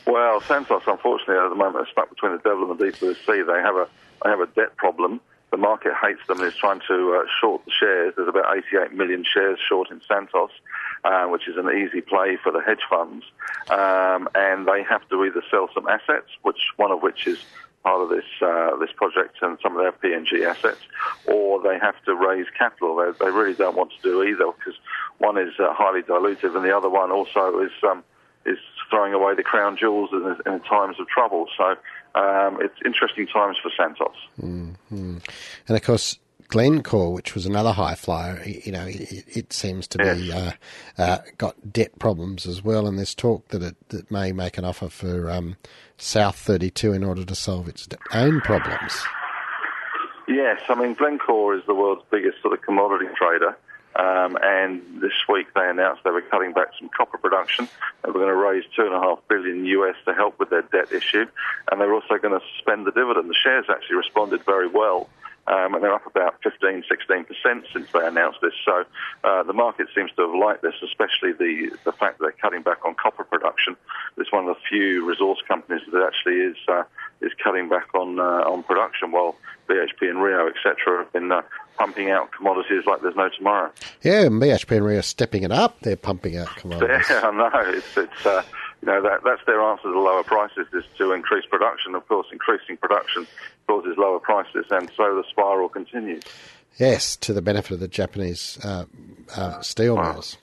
Well, 0.08 0.40
Santos, 0.42 0.84
unfortunately, 0.86 1.44
at 1.44 1.50
the 1.50 1.56
moment, 1.56 1.88
are 1.88 1.92
stuck 1.92 2.10
between 2.10 2.34
the 2.34 2.38
devil 2.40 2.70
and 2.70 2.80
the 2.80 2.86
deep 2.86 3.00
blue 3.00 3.16
sea. 3.16 3.42
They 3.42 3.62
have 3.62 3.76
a 3.76 3.88
they 4.24 4.30
have 4.30 4.40
a 4.40 4.48
debt 4.48 4.76
problem. 4.78 5.20
The 5.52 5.58
market 5.58 5.94
hates 6.02 6.20
them 6.28 6.40
and 6.40 6.48
is 6.48 6.58
trying 6.58 6.82
to 6.88 7.22
uh, 7.22 7.26
short 7.40 7.64
the 7.66 7.72
shares. 7.72 8.14
There's 8.16 8.28
about 8.28 8.58
88 8.58 8.94
million 8.94 9.24
shares 9.24 9.60
short 9.70 9.90
in 9.90 10.02
Santos, 10.08 10.52
uh, 11.04 11.26
which 11.28 11.48
is 11.48 11.56
an 11.58 11.70
easy 11.70 12.02
play 12.02 12.38
for 12.42 12.52
the 12.52 12.62
hedge 12.62 12.82
funds. 12.90 13.26
Um, 13.70 14.28
and 14.36 14.68
they 14.68 14.84
have 14.84 15.08
to 15.10 15.24
either 15.24 15.44
sell 15.50 15.70
some 15.74 15.88
assets, 15.88 16.28
which 16.42 16.60
one 16.78 16.92
of 16.92 17.02
which 17.02 17.26
is 17.26 17.40
part 17.84 18.02
of 18.02 18.10
this 18.10 18.26
uh, 18.42 18.76
this 18.78 18.92
project 18.96 19.38
and 19.42 19.58
some 19.62 19.78
of 19.78 19.82
their 19.82 19.92
PNG 19.94 20.46
assets, 20.46 20.82
or 21.28 21.62
they 21.62 21.80
have 21.80 21.96
to 22.06 22.16
raise 22.16 22.48
capital. 22.58 22.96
They, 22.98 23.26
they 23.26 23.32
really 23.32 23.54
don't 23.54 23.78
want 23.78 23.92
to 23.92 24.02
do 24.02 24.24
either 24.24 24.52
because 24.52 24.78
one 25.20 25.38
is 25.38 25.54
uh, 25.60 25.74
highly 25.74 26.02
dilutive 26.02 26.56
and 26.56 26.66
the 26.66 26.76
other 26.76 26.90
one 26.90 27.12
also 27.12 27.60
is 27.60 27.72
um, 27.84 28.04
is 28.46 28.58
throwing 28.96 29.14
away 29.14 29.36
the 29.36 29.44
crown 29.44 29.76
jewels 29.78 30.10
in, 30.14 30.54
in 30.54 30.60
times 30.62 31.00
of 31.00 31.08
trouble. 31.08 31.48
So 31.58 31.76
um, 32.16 32.60
it's 32.62 32.76
interesting 32.86 33.28
times 33.28 33.58
for 33.62 33.70
Santos. 33.76 34.16
Mm-hmm. 34.42 35.18
And 35.68 35.78
of 35.78 35.84
course, 35.84 36.18
Glencore, 36.48 37.12
which 37.12 37.34
was 37.34 37.46
another 37.46 37.74
high 37.74 37.96
flyer, 37.96 38.42
you 38.46 38.72
know, 38.72 38.86
it, 38.86 39.26
it 39.28 39.54
seems 39.54 39.88
to 39.88 39.98
be 39.98 40.32
uh, 40.32 40.52
uh, 40.98 41.18
got 41.38 41.74
debt 41.74 41.98
problems 42.00 42.46
as 42.46 42.64
well. 42.64 42.88
And 42.88 42.98
there's 42.98 43.16
talk 43.16 43.50
that 43.50 43.62
it 43.62 43.76
that 43.90 44.10
may 44.12 44.32
make 44.32 44.58
an 44.58 44.64
offer 44.64 44.88
for 44.88 45.30
um, 45.30 45.58
South 45.98 46.38
32 46.38 46.94
in 46.94 47.04
order 47.04 47.26
to 47.26 47.36
solve 47.36 47.68
its 47.68 47.88
own 48.14 48.42
problems. 48.42 49.04
Yes, 50.28 50.62
I 50.70 50.76
mean 50.76 50.94
Glencore 50.94 51.56
is 51.56 51.64
the 51.68 51.76
world's 51.76 52.04
biggest 52.10 52.42
sort 52.42 52.54
of 52.54 52.62
commodity 52.62 53.08
trader, 53.16 53.58
Um, 53.96 54.38
and 54.42 54.82
this 55.02 55.14
week 55.30 55.48
they 55.56 55.70
announced 55.70 56.04
they 56.04 56.12
were 56.12 56.22
cutting 56.22 56.52
back 56.52 56.68
some 56.78 56.90
copper 56.90 57.18
production. 57.18 57.70
They 58.04 58.12
were 58.12 58.20
going 58.20 58.28
to 58.28 58.36
raise 58.36 58.64
two 58.76 58.84
and 58.84 58.94
a 58.94 59.00
half 59.00 59.20
billion 59.30 59.66
US 59.66 59.96
to 60.06 60.14
help 60.14 60.38
with 60.40 60.50
their 60.50 60.64
debt 60.64 60.92
issue, 60.92 61.26
and 61.72 61.80
they're 61.80 61.94
also 61.94 62.18
going 62.18 62.38
to 62.38 62.46
suspend 62.56 62.86
the 62.86 62.92
dividend. 62.92 63.30
The 63.30 63.36
shares 63.42 63.66
actually 63.70 63.98
responded 63.98 64.46
very 64.46 64.68
well. 64.68 65.10
Um, 65.48 65.76
and 65.76 65.84
they're 65.84 65.94
up 65.94 66.08
about 66.08 66.42
15, 66.42 66.86
16% 66.90 67.64
since 67.72 67.88
they 67.94 68.08
announced 68.08 68.40
this. 68.42 68.54
So 68.66 68.84
uh, 69.24 69.44
the 69.44 69.54
market 69.54 69.88
seems 69.94 70.10
to 70.16 70.24
have 70.24 70.34
liked 70.34 70.64
this, 70.64 70.74
especially 70.84 71.34
the, 71.34 71.78
the 71.84 71.92
fact 71.92 72.18
that 72.18 72.24
they're 72.26 72.42
cutting 72.42 72.64
back 72.64 72.84
on 72.84 72.96
copper 72.96 73.24
production. 73.24 73.78
It's 74.18 74.32
one 74.32 74.48
of 74.48 74.56
the 74.56 74.62
few 74.68 75.06
resource 75.06 75.38
companies 75.48 75.84
that 75.94 76.02
actually 76.02 76.38
is 76.38 76.58
uh, 76.68 76.84
is 77.22 77.32
cutting 77.44 77.70
back 77.70 77.94
on 77.96 78.20
uh, 78.20 78.24
on 78.24 78.64
production, 78.64 79.12
while 79.12 79.36
BHP 79.70 80.10
and 80.10 80.22
Rio, 80.22 80.48
etc., 80.48 81.04
have 81.04 81.14
been 81.14 81.32
uh, 81.32 81.42
pumping 81.78 82.12
out 82.12 82.32
commodities 82.32 82.86
like 82.86 83.02
there's 83.02 83.16
no 83.16 83.30
tomorrow. 83.36 83.72
Yeah, 84.02 84.26
BHP 84.26 84.78
and 84.78 84.86
Rio 84.86 85.00
are 85.00 85.04
stepping 85.04 85.44
it 85.44 85.52
up. 85.52 85.80
They're 85.82 85.96
pumping 85.96 86.38
out 86.38 86.48
commodities. 86.58 87.06
Yeah, 87.10 87.22
I 87.24 87.32
know. 87.32 87.50
It's, 87.72 87.98
it's 87.98 88.26
uh, 88.26 88.44
you 88.82 88.88
know, 88.88 89.02
that, 89.02 89.22
that's 89.24 89.42
their 89.46 89.62
answer 89.62 89.92
to 89.92 90.00
lower 90.00 90.24
prices 90.24 90.68
is 90.74 90.84
to 90.98 91.12
increase 91.14 91.46
production. 91.46 91.96
Of 91.96 92.08
course, 92.08 92.28
increasing 92.32 92.78
production 92.78 93.28
causes 93.68 93.96
lower 93.98 94.20
prices, 94.20 94.66
and 94.70 94.90
so 94.96 95.16
the 95.16 95.24
spiral 95.30 95.70
continues. 95.70 96.24
Yes, 96.78 97.16
to 97.18 97.34
the 97.34 97.42
benefit 97.42 97.72
of 97.72 97.80
the 97.80 97.88
Japanese 97.88 98.60
uh, 98.64 98.86
uh, 99.36 99.62
steel 99.62 99.96
mills. 99.96 100.38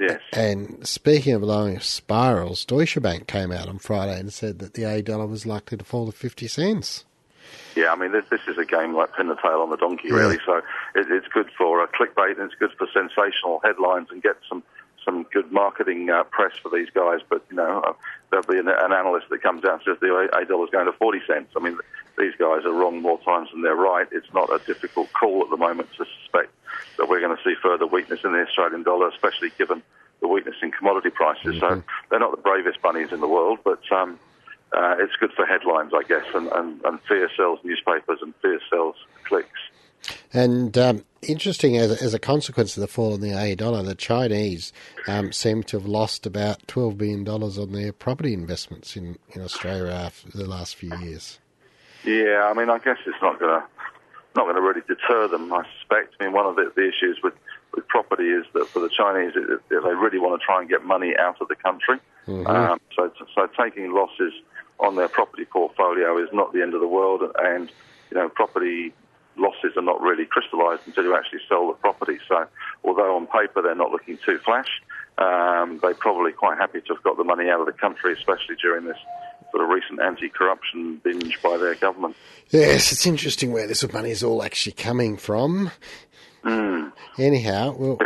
Yes. 0.00 0.22
And 0.32 0.86
speaking 0.88 1.34
of 1.34 1.42
lowering 1.42 1.78
spirals, 1.78 2.64
Deutsche 2.64 3.00
Bank 3.02 3.26
came 3.26 3.52
out 3.52 3.68
on 3.68 3.78
Friday 3.78 4.18
and 4.18 4.32
said 4.32 4.58
that 4.60 4.72
the 4.72 4.84
A 4.84 5.02
dollar 5.02 5.26
was 5.26 5.44
likely 5.44 5.76
to 5.76 5.84
fall 5.84 6.06
to 6.06 6.12
50 6.12 6.48
cents. 6.48 7.04
Yeah, 7.76 7.92
I 7.92 7.96
mean, 7.96 8.10
this, 8.10 8.24
this 8.30 8.40
is 8.48 8.56
a 8.56 8.64
game 8.64 8.94
like 8.94 9.14
pin 9.14 9.28
the 9.28 9.36
tail 9.36 9.60
on 9.60 9.68
the 9.68 9.76
donkey, 9.76 10.08
yeah. 10.08 10.14
really. 10.14 10.38
So 10.46 10.56
it, 10.94 11.10
it's 11.10 11.28
good 11.28 11.50
for 11.56 11.82
uh, 11.82 11.86
clickbait 11.86 12.40
and 12.40 12.50
it's 12.50 12.54
good 12.54 12.72
for 12.78 12.86
sensational 12.94 13.60
headlines 13.62 14.08
and 14.10 14.22
get 14.22 14.36
some 14.48 14.62
some 15.04 15.24
good 15.32 15.50
marketing 15.50 16.10
uh, 16.10 16.24
press 16.24 16.52
for 16.62 16.70
these 16.70 16.88
guys. 16.90 17.20
But 17.28 17.44
you 17.50 17.56
know, 17.56 17.80
uh, 17.80 17.92
there'll 18.30 18.46
be 18.46 18.58
an, 18.58 18.68
an, 18.68 18.92
analyst 18.92 19.28
that 19.30 19.42
comes 19.42 19.64
out 19.64 19.74
and 19.74 19.82
says 19.84 19.96
the 20.00 20.30
A 20.34 20.44
dollar 20.46 20.64
is 20.64 20.70
going 20.70 20.86
to 20.86 20.92
forty 20.92 21.20
cents. 21.26 21.52
I 21.56 21.60
mean, 21.60 21.78
these 22.18 22.34
guys 22.38 22.64
are 22.64 22.72
wrong 22.72 23.02
more 23.02 23.20
times 23.20 23.50
than 23.52 23.62
they're 23.62 23.76
right. 23.76 24.08
It's 24.12 24.32
not 24.32 24.48
a 24.50 24.64
difficult 24.64 25.12
call 25.12 25.42
at 25.42 25.50
the 25.50 25.56
moment 25.56 25.90
to 25.98 26.06
suspect 26.22 26.52
that 26.98 27.08
we're 27.08 27.20
going 27.20 27.36
to 27.36 27.42
see 27.42 27.54
further 27.62 27.86
weakness 27.86 28.20
in 28.24 28.32
the 28.32 28.40
Australian 28.40 28.82
dollar, 28.82 29.08
especially 29.08 29.50
given 29.58 29.82
the 30.20 30.28
weakness 30.28 30.56
in 30.62 30.70
commodity 30.70 31.10
prices. 31.10 31.56
Mm-hmm. 31.56 31.80
So 31.80 31.82
they're 32.10 32.20
not 32.20 32.30
the 32.30 32.42
bravest 32.42 32.82
bunnies 32.82 33.12
in 33.12 33.20
the 33.20 33.28
world, 33.28 33.58
but 33.64 33.80
um, 33.92 34.18
uh, 34.72 34.96
it's 34.98 35.14
good 35.16 35.32
for 35.32 35.46
headlines, 35.46 35.92
I 35.94 36.02
guess, 36.02 36.24
and, 36.34 36.48
and, 36.48 36.80
and 36.84 37.00
fear 37.02 37.28
sells 37.36 37.60
newspapers 37.64 38.18
and 38.22 38.34
fear 38.42 38.60
sells 38.70 38.96
clicks. 39.24 39.48
And 40.32 40.76
um, 40.78 41.04
interesting, 41.22 41.76
as, 41.76 42.02
as 42.02 42.14
a 42.14 42.18
consequence 42.18 42.76
of 42.76 42.80
the 42.80 42.86
fall 42.86 43.14
in 43.14 43.20
the 43.20 43.32
A 43.32 43.54
dollar, 43.54 43.82
the 43.82 43.94
Chinese 43.94 44.72
um, 45.06 45.32
seem 45.32 45.62
to 45.64 45.78
have 45.78 45.86
lost 45.86 46.24
about 46.24 46.66
$12 46.66 46.96
billion 46.96 47.28
on 47.28 47.72
their 47.72 47.92
property 47.92 48.32
investments 48.32 48.96
in, 48.96 49.18
in 49.34 49.42
Australia 49.42 49.92
after 49.92 50.30
the 50.30 50.46
last 50.46 50.76
few 50.76 50.96
years. 50.98 51.38
Yeah, 52.04 52.50
I 52.50 52.54
mean, 52.54 52.70
I 52.70 52.78
guess 52.78 52.96
it's 53.06 53.20
not 53.20 53.38
going 53.38 53.60
to 53.60 53.66
not 54.36 54.44
going 54.44 54.56
to 54.56 54.62
really 54.62 54.82
deter 54.86 55.28
them. 55.28 55.52
I 55.52 55.64
suspect. 55.78 56.14
I 56.20 56.24
mean, 56.24 56.32
one 56.32 56.46
of 56.46 56.56
the, 56.56 56.72
the 56.74 56.88
issues 56.88 57.18
with, 57.22 57.34
with 57.74 57.86
property 57.88 58.28
is 58.28 58.44
that 58.54 58.68
for 58.68 58.80
the 58.80 58.88
Chinese, 58.88 59.32
it, 59.34 59.50
it, 59.50 59.60
they 59.70 59.94
really 59.94 60.18
want 60.18 60.40
to 60.40 60.44
try 60.44 60.60
and 60.60 60.68
get 60.68 60.84
money 60.84 61.14
out 61.18 61.40
of 61.40 61.48
the 61.48 61.56
country. 61.56 61.98
Mm-hmm. 62.26 62.46
Um, 62.46 62.80
so, 62.94 63.12
so 63.34 63.48
taking 63.60 63.92
losses 63.92 64.32
on 64.78 64.96
their 64.96 65.08
property 65.08 65.44
portfolio 65.44 66.22
is 66.22 66.28
not 66.32 66.52
the 66.52 66.62
end 66.62 66.74
of 66.74 66.80
the 66.80 66.88
world, 66.88 67.22
and 67.38 67.70
you 68.10 68.16
know, 68.16 68.28
property 68.28 68.92
losses 69.36 69.76
are 69.76 69.82
not 69.82 70.00
really 70.00 70.26
crystallised 70.26 70.82
until 70.86 71.04
you 71.04 71.16
actually 71.16 71.40
sell 71.48 71.68
the 71.68 71.74
property. 71.74 72.18
So, 72.28 72.46
although 72.84 73.16
on 73.16 73.26
paper 73.26 73.62
they're 73.62 73.74
not 73.74 73.90
looking 73.90 74.18
too 74.24 74.38
flash, 74.38 74.68
um, 75.18 75.78
they're 75.82 75.94
probably 75.94 76.32
quite 76.32 76.58
happy 76.58 76.80
to 76.80 76.94
have 76.94 77.02
got 77.02 77.16
the 77.16 77.24
money 77.24 77.48
out 77.50 77.60
of 77.60 77.66
the 77.66 77.72
country, 77.72 78.12
especially 78.12 78.56
during 78.60 78.86
this 78.86 78.98
sort 79.50 79.64
of 79.64 79.70
recent 79.70 80.00
anti-corruption 80.00 81.00
binge 81.02 81.40
by 81.42 81.56
their 81.56 81.74
government. 81.74 82.16
Yes, 82.50 82.92
it's 82.92 83.06
interesting 83.06 83.52
where 83.52 83.66
this 83.66 83.90
money 83.92 84.10
is 84.10 84.22
all 84.22 84.42
actually 84.42 84.72
coming 84.72 85.16
from. 85.16 85.70
Mm. 86.44 86.92
Anyhow, 87.18 87.74
we'll 87.76 87.98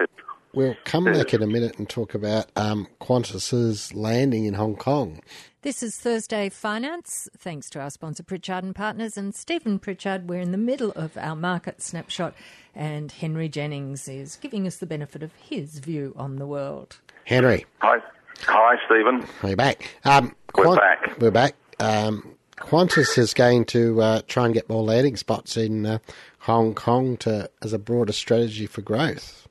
we'll 0.52 0.76
come 0.84 1.04
back 1.04 1.32
in 1.34 1.42
a 1.42 1.46
minute 1.46 1.78
and 1.78 1.88
talk 1.88 2.14
about 2.14 2.46
um, 2.56 2.86
Qantas's 3.00 3.94
landing 3.94 4.44
in 4.44 4.54
Hong 4.54 4.76
Kong. 4.76 5.20
This 5.62 5.82
is 5.82 5.96
Thursday 5.96 6.50
Finance. 6.50 7.26
Thanks 7.38 7.70
to 7.70 7.80
our 7.80 7.88
sponsor 7.88 8.22
Pritchard 8.22 8.64
and 8.64 8.74
Partners 8.74 9.16
and 9.16 9.34
Stephen 9.34 9.78
Pritchard. 9.78 10.28
We're 10.28 10.40
in 10.40 10.52
the 10.52 10.58
middle 10.58 10.90
of 10.90 11.16
our 11.16 11.34
market 11.34 11.80
snapshot, 11.80 12.34
and 12.74 13.10
Henry 13.10 13.48
Jennings 13.48 14.06
is 14.06 14.36
giving 14.36 14.66
us 14.66 14.76
the 14.76 14.86
benefit 14.86 15.22
of 15.22 15.32
his 15.36 15.78
view 15.78 16.12
on 16.16 16.36
the 16.36 16.46
world. 16.46 16.98
Henry. 17.24 17.64
Hi. 17.78 17.98
Hi, 18.42 18.76
Stephen. 18.86 19.26
We're 19.42 19.56
back. 19.56 19.96
Um, 20.04 20.34
we're 20.56 20.64
Quant- 20.64 20.80
back. 20.80 21.18
We're 21.18 21.30
back. 21.30 21.54
Um, 21.80 22.34
Qantas 22.56 23.18
is 23.18 23.34
going 23.34 23.64
to 23.66 24.00
uh, 24.00 24.22
try 24.26 24.46
and 24.46 24.54
get 24.54 24.68
more 24.68 24.82
landing 24.82 25.16
spots 25.16 25.56
in 25.56 25.86
uh, 25.86 25.98
Hong 26.40 26.74
Kong 26.74 27.16
to 27.18 27.50
as 27.62 27.72
a 27.72 27.78
broader 27.78 28.12
strategy 28.12 28.66
for 28.66 28.80
growth. 28.80 29.48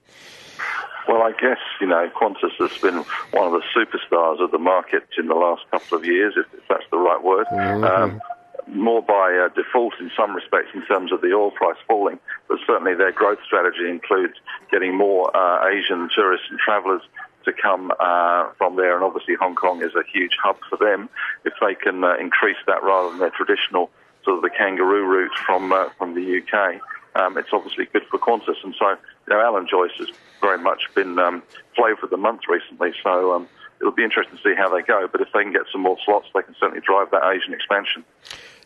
Well, 1.07 1.21
I 1.21 1.31
guess, 1.31 1.59
you 1.81 1.87
know, 1.87 2.09
Qantas 2.15 2.53
has 2.59 2.77
been 2.79 3.03
one 3.31 3.53
of 3.53 3.53
the 3.53 3.63
superstars 3.75 4.41
of 4.41 4.51
the 4.51 4.57
market 4.57 5.03
in 5.17 5.27
the 5.27 5.35
last 5.35 5.63
couple 5.69 5.97
of 5.97 6.05
years, 6.05 6.35
if, 6.37 6.45
if 6.53 6.65
that's 6.69 6.85
the 6.91 6.97
right 6.97 7.21
word. 7.21 7.45
Mm-hmm. 7.51 7.83
Um, 7.83 8.21
more 8.67 9.01
by 9.01 9.35
uh, 9.35 9.53
default 9.53 9.93
in 9.99 10.09
some 10.15 10.33
respects 10.33 10.69
in 10.73 10.85
terms 10.85 11.11
of 11.11 11.19
the 11.19 11.33
oil 11.33 11.51
price 11.51 11.75
falling, 11.87 12.19
but 12.47 12.57
certainly 12.65 12.95
their 12.95 13.11
growth 13.11 13.39
strategy 13.45 13.89
includes 13.89 14.35
getting 14.71 14.95
more 14.97 15.35
uh, 15.35 15.67
Asian 15.67 16.09
tourists 16.15 16.47
and 16.49 16.57
travellers 16.59 17.01
to 17.45 17.53
come 17.53 17.91
uh, 17.99 18.49
from 18.57 18.75
there, 18.75 18.95
and 18.95 19.03
obviously 19.03 19.35
Hong 19.35 19.55
Kong 19.55 19.81
is 19.81 19.95
a 19.95 20.03
huge 20.11 20.37
hub 20.41 20.57
for 20.69 20.77
them. 20.77 21.09
If 21.45 21.53
they 21.61 21.75
can 21.75 22.03
uh, 22.03 22.15
increase 22.19 22.57
that 22.67 22.83
rather 22.83 23.09
than 23.09 23.19
their 23.19 23.31
traditional 23.31 23.89
sort 24.23 24.37
of 24.37 24.43
the 24.43 24.49
kangaroo 24.49 25.05
route 25.05 25.35
from 25.45 25.71
uh, 25.71 25.89
from 25.97 26.15
the 26.15 26.41
UK, 26.41 26.81
um, 27.15 27.37
it's 27.37 27.49
obviously 27.53 27.85
good 27.85 28.03
for 28.09 28.19
Qantas. 28.19 28.63
And 28.63 28.75
so, 28.77 28.89
you 28.89 28.97
know, 29.29 29.39
Alan 29.39 29.67
Joyce 29.69 29.91
has 29.97 30.09
very 30.41 30.57
much 30.57 30.83
been 30.95 31.19
um, 31.19 31.43
flavour 31.75 32.03
of 32.03 32.09
the 32.09 32.17
month 32.17 32.41
recently. 32.49 32.93
So 33.03 33.33
um, 33.33 33.47
it'll 33.79 33.93
be 33.93 34.03
interesting 34.03 34.37
to 34.37 34.43
see 34.43 34.55
how 34.55 34.73
they 34.73 34.81
go. 34.81 35.07
But 35.11 35.21
if 35.21 35.27
they 35.33 35.43
can 35.43 35.53
get 35.53 35.63
some 35.71 35.81
more 35.81 35.97
slots, 36.05 36.27
they 36.33 36.41
can 36.41 36.55
certainly 36.59 36.81
drive 36.85 37.11
that 37.11 37.23
Asian 37.23 37.53
expansion. 37.53 38.03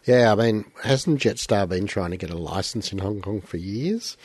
Yeah, 0.06 0.32
I 0.32 0.36
mean, 0.36 0.72
hasn't 0.84 1.20
Jetstar 1.20 1.68
been 1.68 1.86
trying 1.86 2.12
to 2.12 2.18
get 2.18 2.30
a 2.30 2.38
license 2.38 2.94
in 2.94 3.00
Hong 3.00 3.22
Kong 3.22 3.42
for 3.42 3.58
years? 3.58 4.16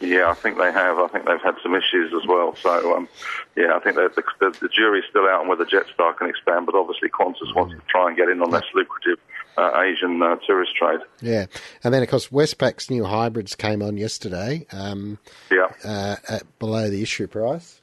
Yeah, 0.00 0.30
I 0.30 0.34
think 0.34 0.58
they 0.58 0.70
have. 0.70 0.98
I 0.98 1.08
think 1.08 1.26
they've 1.26 1.40
had 1.42 1.56
some 1.62 1.74
issues 1.74 2.12
as 2.14 2.26
well. 2.26 2.54
So, 2.54 2.96
um, 2.96 3.08
yeah, 3.56 3.74
I 3.74 3.80
think 3.80 3.96
the, 3.96 4.10
the, 4.14 4.50
the, 4.60 4.68
jury's 4.68 5.04
still 5.10 5.24
out 5.24 5.40
on 5.40 5.48
whether 5.48 5.64
Jetstar 5.64 6.16
can 6.16 6.28
expand, 6.28 6.66
but 6.66 6.76
obviously 6.76 7.08
Qantas 7.08 7.54
wants 7.54 7.74
to 7.74 7.80
try 7.88 8.06
and 8.08 8.16
get 8.16 8.28
in 8.28 8.40
on 8.40 8.50
this 8.50 8.64
lucrative 8.74 9.18
uh, 9.56 9.82
Asian 9.82 10.22
uh, 10.22 10.36
tourist 10.46 10.76
trade. 10.76 11.00
Yeah, 11.20 11.46
and 11.82 11.92
then 11.92 12.02
of 12.02 12.08
course 12.08 12.30
Westpac's 12.30 12.90
new 12.90 13.04
hybrids 13.04 13.56
came 13.56 13.82
on 13.82 13.96
yesterday. 13.96 14.66
Um, 14.70 15.18
yeah, 15.50 15.68
uh, 15.84 16.16
at 16.28 16.58
below 16.60 16.88
the 16.90 17.02
issue 17.02 17.26
price. 17.26 17.80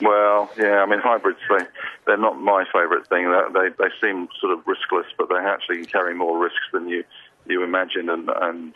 Well, 0.00 0.50
yeah, 0.56 0.82
I 0.82 0.86
mean 0.86 1.00
hybrids 1.00 1.40
they 1.48 1.64
they're 2.06 2.16
not 2.16 2.40
my 2.40 2.64
favourite 2.72 3.08
thing. 3.08 3.30
They, 3.30 3.60
they 3.60 3.68
they 3.76 3.90
seem 4.00 4.28
sort 4.40 4.52
of 4.52 4.64
riskless, 4.66 5.06
but 5.18 5.28
they 5.28 5.36
actually 5.36 5.84
carry 5.86 6.14
more 6.14 6.38
risks 6.38 6.66
than 6.72 6.88
you 6.88 7.02
you 7.46 7.64
imagine, 7.64 8.08
and 8.08 8.28
and 8.28 8.74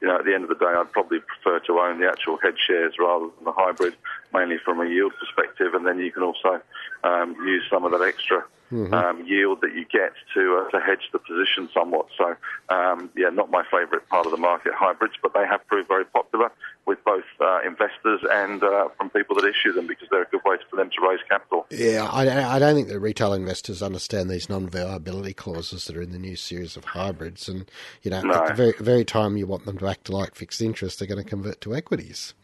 you 0.00 0.08
know, 0.08 0.16
at 0.16 0.24
the 0.24 0.34
end 0.34 0.44
of 0.44 0.48
the 0.48 0.54
day, 0.54 0.66
I'd 0.66 0.92
probably 0.92 1.20
prefer 1.20 1.58
to 1.66 1.78
own 1.78 2.00
the 2.00 2.08
actual 2.08 2.38
head 2.38 2.54
shares 2.66 2.94
rather 2.98 3.26
than 3.36 3.44
the 3.44 3.52
hybrid, 3.52 3.94
mainly 4.32 4.58
from 4.64 4.80
a 4.80 4.88
yield 4.88 5.12
perspective. 5.18 5.74
And 5.74 5.86
then 5.86 5.98
you 5.98 6.10
can 6.10 6.22
also 6.22 6.60
um, 7.04 7.34
use 7.46 7.64
some 7.70 7.84
of 7.84 7.92
that 7.92 8.02
extra 8.02 8.44
mm-hmm. 8.72 8.92
um, 8.92 9.26
yield 9.26 9.60
that 9.60 9.74
you 9.74 9.84
get 9.84 10.12
to 10.34 10.56
uh, 10.56 10.70
to 10.70 10.80
hedge 10.80 11.08
the 11.12 11.18
position 11.18 11.68
somewhat. 11.72 12.06
So, 12.16 12.36
um, 12.68 13.10
yeah, 13.16 13.30
not 13.30 13.50
my 13.50 13.64
favourite 13.70 14.08
part 14.08 14.26
of 14.26 14.32
the 14.32 14.38
market, 14.38 14.72
hybrids, 14.74 15.14
but 15.22 15.34
they 15.34 15.46
have 15.46 15.66
proved 15.66 15.88
very 15.88 16.04
popular 16.04 16.50
with 16.86 17.02
both 17.04 17.24
uh, 17.40 17.60
investors 17.64 18.20
and 18.30 18.62
uh, 18.62 18.88
from 18.96 19.10
people 19.10 19.36
that 19.36 19.44
issue 19.44 19.72
them 19.72 19.86
because 19.86 20.08
they're 20.10 20.22
a 20.22 20.26
good 20.26 20.40
way 20.44 20.56
for 20.68 20.76
them 20.76 20.90
to 20.90 21.08
raise 21.08 21.20
capital. 21.28 21.66
Yeah, 21.70 22.08
I, 22.10 22.56
I 22.56 22.58
don't 22.58 22.74
think 22.74 22.88
the 22.88 22.98
retail 22.98 23.32
investors 23.32 23.82
understand 23.82 24.30
these 24.30 24.48
non-viability 24.48 25.34
clauses 25.34 25.84
that 25.84 25.96
are 25.96 26.02
in 26.02 26.10
the 26.10 26.18
new 26.18 26.36
series 26.36 26.76
of 26.76 26.84
hybrids, 26.84 27.48
and 27.48 27.70
you 28.02 28.10
know, 28.10 28.22
no. 28.22 28.34
at 28.34 28.48
the 28.48 28.54
very, 28.54 28.74
very 28.80 29.04
time 29.04 29.36
you 29.36 29.46
want 29.46 29.66
them 29.66 29.78
to 29.78 29.86
act 29.86 30.08
like 30.08 30.34
fixed 30.34 30.60
interest, 30.60 30.98
they're 30.98 31.08
going 31.08 31.22
to 31.22 31.28
convert 31.28 31.60
to 31.60 31.74
equities. 31.74 32.34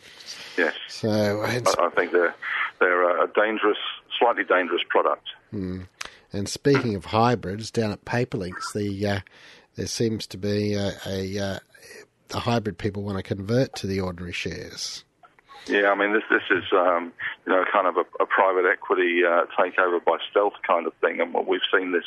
Yes. 0.56 0.74
So 0.88 1.42
I, 1.42 1.62
I 1.78 1.90
think 1.90 2.12
they're 2.12 2.34
they're 2.78 3.24
a 3.24 3.28
dangerous, 3.28 3.78
slightly 4.18 4.44
dangerous 4.44 4.82
product. 4.88 5.28
Hmm. 5.50 5.82
And 6.32 6.48
speaking 6.48 6.94
of 6.94 7.06
hybrids, 7.06 7.70
down 7.70 7.92
at 7.92 8.04
PaperlinX, 8.04 8.72
the 8.74 9.06
uh, 9.06 9.20
there 9.76 9.86
seems 9.86 10.26
to 10.28 10.38
be 10.38 10.74
a, 10.74 10.92
a 11.06 11.38
uh, 11.38 11.58
the 12.28 12.40
hybrid 12.40 12.78
people 12.78 13.02
want 13.02 13.18
to 13.18 13.22
convert 13.22 13.74
to 13.76 13.86
the 13.86 14.00
ordinary 14.00 14.32
shares. 14.32 15.04
Yeah, 15.68 15.90
I 15.90 15.96
mean, 15.96 16.12
this 16.12 16.22
this 16.30 16.44
is 16.48 16.64
um, 16.72 17.12
you 17.44 17.52
know 17.52 17.64
kind 17.72 17.88
of 17.88 17.96
a, 17.96 18.04
a 18.22 18.26
private 18.26 18.66
equity 18.70 19.24
uh, 19.24 19.46
takeover 19.58 20.04
by 20.04 20.18
stealth 20.30 20.54
kind 20.64 20.86
of 20.86 20.94
thing, 21.00 21.20
and 21.20 21.34
we've 21.46 21.60
seen 21.74 21.90
this 21.90 22.04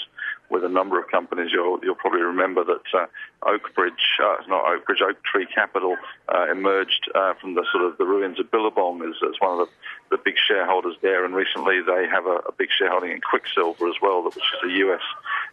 with 0.49 0.63
a 0.63 0.69
number 0.69 0.97
of 0.97 1.09
companies. 1.09 1.51
You'll 1.51 1.77
you'll 1.83 1.95
probably 1.95 2.21
remember 2.21 2.63
that 2.63 2.83
uh, 2.93 3.07
Oakbridge, 3.43 4.19
uh, 4.23 4.37
not 4.47 4.63
Oakbridge, 4.63 5.01
Oak 5.01 5.21
Tree 5.23 5.45
Capital 5.53 5.97
uh, 6.33 6.49
emerged 6.49 7.11
uh, 7.13 7.33
from 7.33 7.55
the 7.55 7.65
sort 7.69 7.83
of 7.83 7.97
the 7.97 8.05
ruins 8.05 8.39
of 8.39 8.49
Billabong 8.49 9.01
as, 9.03 9.15
as 9.27 9.35
one 9.39 9.59
of 9.59 9.67
the, 9.67 10.15
the 10.15 10.21
big 10.23 10.35
shareholders 10.37 10.95
there, 11.01 11.25
and 11.25 11.35
recently 11.35 11.81
they 11.81 12.07
have 12.07 12.27
a, 12.27 12.39
a 12.47 12.53
big 12.57 12.69
shareholding 12.71 13.11
in 13.11 13.19
Quiksilver 13.19 13.89
as 13.89 13.95
well, 14.01 14.23
which 14.23 14.37
is 14.37 14.63
a 14.63 14.71
US 14.87 15.01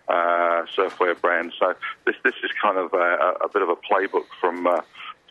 uh, 0.07 0.63
surfwear 0.77 1.21
brand. 1.21 1.55
So 1.59 1.75
this 2.05 2.15
this 2.23 2.35
is 2.45 2.53
kind 2.63 2.79
of 2.79 2.95
a, 2.95 3.45
a 3.45 3.49
bit 3.53 3.63
of 3.63 3.69
a 3.69 3.77
playbook 3.77 4.27
from. 4.41 4.69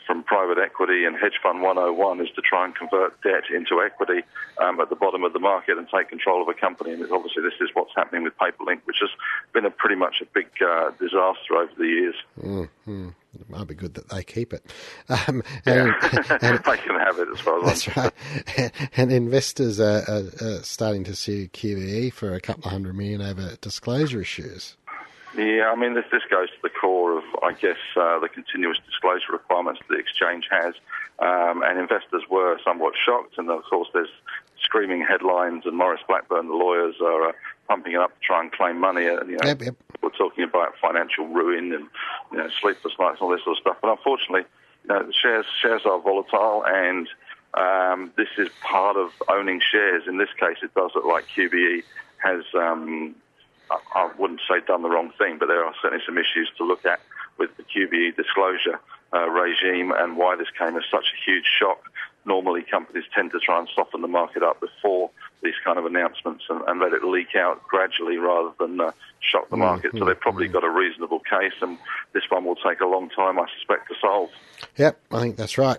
From 0.05 0.24
private 0.24 0.57
equity 0.59 1.05
and 1.05 1.15
hedge 1.15 1.39
fund 1.41 1.62
101 1.62 2.21
is 2.21 2.29
to 2.35 2.41
try 2.41 2.65
and 2.65 2.75
convert 2.75 3.19
debt 3.21 3.43
into 3.53 3.81
equity 3.81 4.21
um, 4.62 4.79
at 4.79 4.89
the 4.89 4.95
bottom 4.95 5.24
of 5.24 5.33
the 5.33 5.39
market 5.39 5.77
and 5.77 5.88
take 5.89 6.09
control 6.09 6.41
of 6.41 6.47
a 6.47 6.53
company. 6.53 6.93
And 6.93 7.01
obviously, 7.12 7.41
this 7.41 7.59
is 7.59 7.69
what's 7.74 7.91
happening 7.95 8.24
with 8.24 8.38
Paperlink, 8.38 8.81
which 8.85 8.97
has 9.01 9.09
been 9.53 9.65
a 9.65 9.71
pretty 9.71 9.95
much 9.95 10.21
a 10.21 10.25
big 10.25 10.47
uh, 10.62 10.91
disaster 11.00 11.55
over 11.55 11.71
the 11.77 11.88
years. 11.88 12.15
Mm-hmm. 12.39 13.09
It 13.39 13.50
might 13.50 13.67
be 13.67 13.75
good 13.75 13.95
that 13.95 14.09
they 14.09 14.24
keep 14.24 14.53
it. 14.53 14.63
Um, 15.27 15.43
and, 15.65 15.93
yeah. 16.01 16.38
and, 16.41 16.59
they 16.63 16.77
can 16.77 17.00
have 17.00 17.19
it 17.19 17.27
as 17.31 17.39
far 17.39 17.63
as 17.63 17.83
that's 17.85 17.97
right. 17.97 18.71
And 18.97 19.12
investors 19.12 19.79
are, 19.79 20.03
are, 20.07 20.24
are 20.41 20.63
starting 20.63 21.03
to 21.05 21.15
sue 21.15 21.47
QBE 21.47 22.12
for 22.12 22.33
a 22.33 22.41
couple 22.41 22.65
of 22.65 22.71
hundred 22.71 22.95
million 22.95 23.21
over 23.21 23.55
disclosure 23.62 24.19
issues. 24.19 24.77
Yeah, 25.38 25.72
I 25.72 25.75
mean, 25.75 25.96
this, 25.96 26.06
this 26.12 26.24
goes 26.30 26.50
to 26.50 26.58
the 26.63 26.70
core 26.70 27.18
of, 27.18 27.24
I 27.44 27.51
guess, 27.54 27.77
uh, 27.96 28.20
the 28.20 28.30
continuous 28.30 28.77
disclosure 28.86 29.34
requirements 29.34 29.82
the 29.89 29.96
exchange 29.96 30.48
has. 30.50 30.74
Um, 31.20 31.63
and 31.63 31.80
investors 31.80 32.24
were 32.30 32.58
somewhat 32.63 32.94
shocked. 33.04 33.38
And 33.38 33.50
of 33.50 33.63
course, 33.63 33.89
there's 33.94 34.10
screaming 34.62 35.06
headlines, 35.08 35.65
and 35.65 35.75
Maurice 35.77 36.01
Blackburn, 36.08 36.48
the 36.48 36.54
lawyers, 36.54 36.96
are 37.01 37.30
uh, 37.30 37.32
pumping 37.68 37.94
it 37.94 38.00
up 38.00 38.12
to 38.12 38.20
try 38.25 38.42
and 38.42 38.51
claim 38.51 38.80
money. 38.80 39.08
And, 39.08 39.30
you 39.30 39.38
know, 39.38 39.48
yep, 39.48 39.62
yep. 39.62 39.75
We're 40.01 40.10
talking 40.10 40.44
about 40.44 40.75
financial 40.82 41.27
ruin 41.27 41.74
and 41.74 41.88
you 42.32 42.38
know, 42.38 42.50
sleepless 42.62 42.94
nights 43.00 43.18
and 43.20 43.22
all 43.22 43.30
this 43.30 43.44
sort 43.44 43.58
of 43.58 43.62
stuff. 43.62 43.77
But 43.82 43.92
unfortunately, 43.92 44.46
you 44.84 44.89
know, 44.89 45.10
shares 45.22 45.46
shares 45.62 45.82
are 45.86 46.00
volatile, 46.00 46.63
and 46.65 47.08
um, 47.56 48.12
this 48.15 48.27
is 48.38 48.50
part 48.62 48.98
of 48.98 49.10
owning 49.30 49.62
shares. 49.72 50.04
In 50.08 50.18
this 50.18 50.30
case, 50.39 50.58
it 50.62 50.74
does 50.75 50.92
look 50.94 51.06
like 51.06 51.25
QBE 51.36 51.84
has 52.18 52.44
um, 52.54 53.15
I 53.72 54.12
wouldn't 54.17 54.41
say 54.48 54.60
done 54.65 54.81
the 54.84 54.89
wrong 54.89 55.12
thing, 55.17 55.38
but 55.39 55.48
there 55.48 55.63
are 55.63 55.74
certainly 55.81 56.03
some 56.05 56.17
issues 56.17 56.51
to 56.57 56.63
look 56.63 56.86
at 56.86 57.00
with 57.38 57.55
the 57.57 57.63
QBE 57.63 58.15
disclosure 58.15 58.79
uh, 59.13 59.29
regime 59.29 59.91
and 59.95 60.17
why 60.17 60.36
this 60.36 60.48
came 60.57 60.75
as 60.77 60.84
such 60.91 61.05
a 61.13 61.31
huge 61.31 61.45
shock. 61.60 61.89
Normally, 62.25 62.63
companies 62.63 63.03
tend 63.13 63.31
to 63.31 63.39
try 63.39 63.60
and 63.60 63.69
soften 63.75 64.01
the 64.01 64.07
market 64.07 64.41
up 64.41 64.60
before 64.60 65.12
these 65.43 65.53
kind 65.63 65.77
of 65.77 65.86
announcements 65.86 66.43
and, 66.50 66.62
and 66.67 66.79
let 66.79 66.93
it 66.93 67.03
leak 67.03 67.36
out 67.36 67.62
gradually 67.67 68.17
rather 68.17 68.50
than 68.60 68.81
uh, 68.81 68.91
shock 69.19 69.50
the 69.50 69.57
market. 69.57 69.89
Mm-hmm. 69.89 70.00
So 70.00 70.05
they've 70.05 70.19
probably 70.19 70.48
got 70.48 70.63
a 70.63 70.69
reasonable 70.69 71.19
case, 71.19 71.53
and 71.62 71.77
this 72.13 72.24
one 72.29 72.45
will 72.45 72.55
take 72.55 72.79
a 72.81 72.88
long 72.88 73.10
time, 73.10 73.39
I 73.39 73.45
suspect, 73.57 73.89
to 73.89 73.95
solve. 74.01 74.29
Yep, 74.77 75.00
I 75.12 75.19
think 75.19 75.38
that's 75.38 75.57
right. 75.60 75.77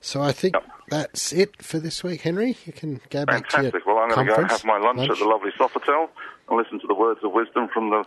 So 0.00 0.22
I 0.22 0.32
think 0.32 0.54
yep. 0.54 0.64
that's 0.88 1.32
it 1.32 1.62
for 1.62 1.78
this 1.78 2.02
week, 2.02 2.22
Henry. 2.22 2.56
You 2.66 2.72
can 2.72 3.00
go 3.10 3.24
back 3.24 3.50
Fantastic. 3.50 3.72
to 3.72 3.78
your 3.86 3.94
Well, 3.94 4.04
I'm 4.04 4.10
going 4.10 4.26
to 4.26 4.32
go 4.34 4.40
and 4.40 4.50
have 4.50 4.64
my 4.64 4.78
lunch, 4.78 4.98
lunch, 4.98 5.10
at 5.10 5.18
the 5.18 5.24
lovely 5.24 5.50
Sofitel 5.58 6.08
and 6.48 6.58
listen 6.58 6.80
to 6.80 6.86
the 6.86 6.94
words 6.94 7.20
of 7.22 7.32
wisdom 7.32 7.68
from 7.68 7.90
the 7.90 8.04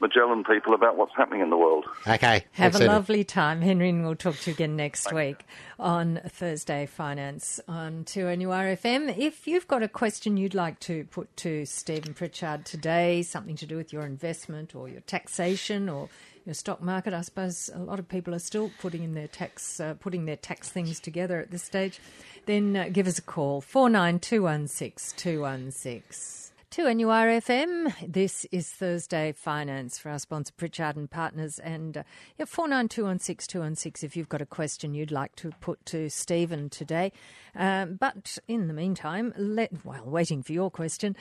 Magellan 0.00 0.44
people 0.44 0.74
about 0.74 0.96
what's 0.96 1.14
happening 1.14 1.42
in 1.42 1.50
the 1.50 1.56
world. 1.56 1.84
Okay. 2.06 2.44
Have 2.52 2.74
a 2.74 2.84
lovely 2.84 3.22
time, 3.22 3.60
Henry, 3.60 3.90
and 3.90 4.02
we'll 4.02 4.16
talk 4.16 4.36
to 4.38 4.50
you 4.50 4.54
again 4.54 4.74
next 4.74 5.04
Thanks. 5.04 5.14
week 5.14 5.46
on 5.78 6.20
Thursday 6.26 6.86
Finance 6.86 7.60
on 7.68 8.04
2NURFM. 8.04 9.16
If 9.16 9.46
you've 9.46 9.68
got 9.68 9.82
a 9.82 9.88
question 9.88 10.36
you'd 10.36 10.54
like 10.54 10.80
to 10.80 11.04
put 11.04 11.36
to 11.38 11.66
Stephen 11.66 12.14
Pritchard 12.14 12.64
today, 12.64 13.22
something 13.22 13.56
to 13.56 13.66
do 13.66 13.76
with 13.76 13.92
your 13.92 14.02
investment 14.02 14.74
or 14.74 14.88
your 14.88 15.02
taxation 15.02 15.88
or 15.88 16.08
your 16.44 16.54
stock 16.54 16.82
market, 16.82 17.14
I 17.14 17.20
suppose 17.20 17.70
a 17.74 17.78
lot 17.78 17.98
of 17.98 18.08
people 18.08 18.34
are 18.34 18.40
still 18.40 18.70
putting 18.80 19.02
in 19.02 19.14
their 19.14 19.28
tax, 19.28 19.80
uh, 19.80 19.94
putting 19.94 20.24
their 20.24 20.36
tax 20.36 20.68
things 20.68 21.00
together 21.00 21.40
at 21.40 21.50
this 21.50 21.62
stage, 21.62 22.00
then 22.46 22.76
uh, 22.76 22.88
give 22.92 23.06
us 23.06 23.18
a 23.18 23.22
call, 23.22 23.62
49216216. 23.62 25.16
216. 25.16 26.49
2NURFM, 26.70 27.92
this 28.12 28.46
is 28.52 28.68
Thursday 28.68 29.32
Finance 29.32 29.98
for 29.98 30.08
our 30.08 30.20
sponsor 30.20 30.52
Pritchard 30.56 30.94
and 30.94 31.10
Partners, 31.10 31.58
and 31.58 31.96
uh, 31.96 32.02
yeah, 32.38 32.44
four 32.44 32.68
nine 32.68 32.86
two 32.86 33.06
one 33.06 33.18
six 33.18 33.48
two 33.48 33.58
one 33.58 33.74
six. 33.74 34.04
If 34.04 34.16
you've 34.16 34.28
got 34.28 34.40
a 34.40 34.46
question 34.46 34.94
you'd 34.94 35.10
like 35.10 35.34
to 35.36 35.50
put 35.60 35.84
to 35.86 36.08
Stephen 36.08 36.70
today, 36.70 37.10
um, 37.56 37.96
but 37.96 38.38
in 38.46 38.68
the 38.68 38.72
meantime, 38.72 39.34
let 39.36 39.84
while 39.84 40.04
waiting 40.04 40.44
for 40.44 40.52
your 40.52 40.70
question, 40.70 41.16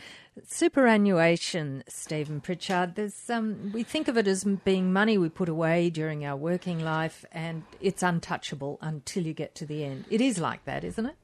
superannuation, 0.48 1.84
Stephen 1.88 2.42
Pritchard. 2.42 2.94
There's 2.94 3.28
um, 3.28 3.72
we 3.74 3.82
think 3.82 4.08
of 4.08 4.18
it 4.18 4.28
as 4.28 4.44
being 4.44 4.94
money 4.94 5.18
we 5.18 5.30
put 5.30 5.50
away 5.50 5.90
during 5.90 6.26
our 6.26 6.38
working 6.38 6.80
life, 6.80 7.26
and 7.32 7.64
it's 7.82 8.04
untouchable 8.04 8.78
until 8.82 9.26
you 9.26 9.34
get 9.34 9.56
to 9.56 9.66
the 9.66 9.84
end. 9.84 10.06
It 10.12 10.22
is 10.22 10.38
like 10.38 10.66
that, 10.66 10.84
isn't 10.84 11.08
it? 11.08 11.16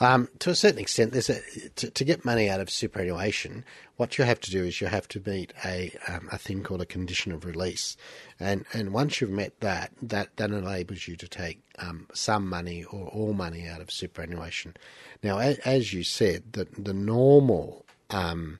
Um, 0.00 0.30
to 0.38 0.48
a 0.48 0.54
certain 0.54 0.78
extent, 0.78 1.12
there's 1.12 1.28
a 1.28 1.40
to, 1.76 1.90
to 1.90 2.04
get 2.04 2.24
money 2.24 2.48
out 2.48 2.60
of 2.60 2.70
superannuation 2.70 3.64
what 3.96 4.18
you 4.18 4.24
have 4.24 4.40
to 4.40 4.50
do 4.50 4.64
is 4.64 4.80
you 4.80 4.86
have 4.88 5.08
to 5.08 5.22
meet 5.24 5.52
a 5.64 5.92
um, 6.08 6.28
a 6.32 6.38
thing 6.38 6.62
called 6.62 6.82
a 6.82 6.86
condition 6.86 7.32
of 7.32 7.44
release, 7.44 7.96
and 8.38 8.64
and 8.72 8.92
once 8.92 9.20
you've 9.20 9.30
met 9.30 9.60
that, 9.60 9.92
that 10.02 10.36
that 10.36 10.50
enables 10.50 11.08
you 11.08 11.16
to 11.16 11.28
take 11.28 11.62
um, 11.78 12.06
some 12.12 12.48
money 12.48 12.84
or 12.84 13.08
all 13.08 13.32
money 13.32 13.66
out 13.66 13.80
of 13.80 13.90
superannuation. 13.90 14.74
Now, 15.22 15.38
as, 15.38 15.58
as 15.58 15.92
you 15.92 16.02
said, 16.02 16.52
the 16.52 16.66
the 16.78 16.94
normal 16.94 17.86
um, 18.10 18.58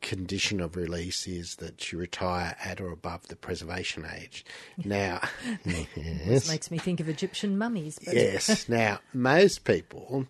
condition 0.00 0.60
of 0.60 0.76
release 0.76 1.26
is 1.26 1.56
that 1.56 1.90
you 1.90 1.98
retire 1.98 2.56
at 2.64 2.80
or 2.80 2.90
above 2.90 3.26
the 3.28 3.36
preservation 3.36 4.06
age. 4.16 4.44
Now, 4.84 5.20
yes, 5.64 5.86
this 5.94 6.48
makes 6.48 6.70
me 6.70 6.78
think 6.78 7.00
of 7.00 7.08
Egyptian 7.08 7.58
mummies. 7.58 7.98
But. 8.04 8.14
yes. 8.14 8.68
Now, 8.78 9.00
most 9.12 9.64
people 9.64 10.26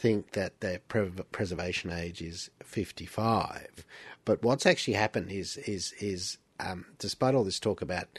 think 0.00 0.32
that 0.32 0.60
their 0.60 0.78
pre- 0.78 1.10
preservation 1.30 1.92
age 1.92 2.22
is 2.22 2.50
55. 2.64 3.84
But 4.24 4.42
what's 4.42 4.64
actually 4.64 4.94
happened 4.94 5.30
is 5.30 5.58
is 5.58 5.92
is 6.00 6.38
um, 6.58 6.86
despite 6.98 7.34
all 7.34 7.44
this 7.44 7.60
talk 7.60 7.82
about 7.82 8.18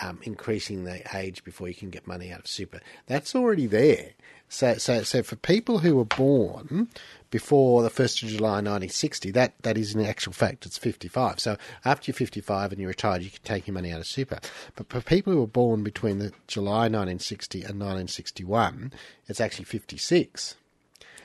um, 0.00 0.20
increasing 0.22 0.84
the 0.84 1.02
age 1.16 1.42
before 1.42 1.68
you 1.68 1.74
can 1.74 1.90
get 1.90 2.06
money 2.06 2.30
out 2.32 2.40
of 2.40 2.46
super, 2.46 2.80
that's 3.06 3.34
already 3.34 3.66
there. 3.66 4.10
So 4.50 4.74
so 4.74 5.02
so 5.04 5.22
for 5.22 5.36
people 5.36 5.78
who 5.78 5.96
were 5.96 6.04
born 6.04 6.88
before 7.30 7.82
the 7.82 7.88
first 7.88 8.22
of 8.22 8.28
July 8.28 8.60
1960, 8.60 9.30
that 9.30 9.54
that 9.62 9.78
is 9.78 9.94
in 9.94 10.04
actual 10.04 10.34
fact 10.34 10.66
it's 10.66 10.76
55. 10.76 11.40
So 11.40 11.56
after 11.86 12.10
you're 12.10 12.16
55 12.16 12.72
and 12.72 12.80
you're 12.80 12.88
retired, 12.88 13.22
you 13.22 13.30
can 13.30 13.40
take 13.42 13.66
your 13.66 13.72
money 13.72 13.90
out 13.90 14.00
of 14.00 14.06
super. 14.06 14.38
But 14.76 14.90
for 14.90 15.00
people 15.00 15.32
who 15.32 15.40
were 15.40 15.46
born 15.46 15.82
between 15.82 16.18
the 16.18 16.32
July 16.46 16.90
1960 16.90 17.60
and 17.60 17.80
1961, 17.80 18.92
it's 19.28 19.40
actually 19.40 19.64
56. 19.64 20.56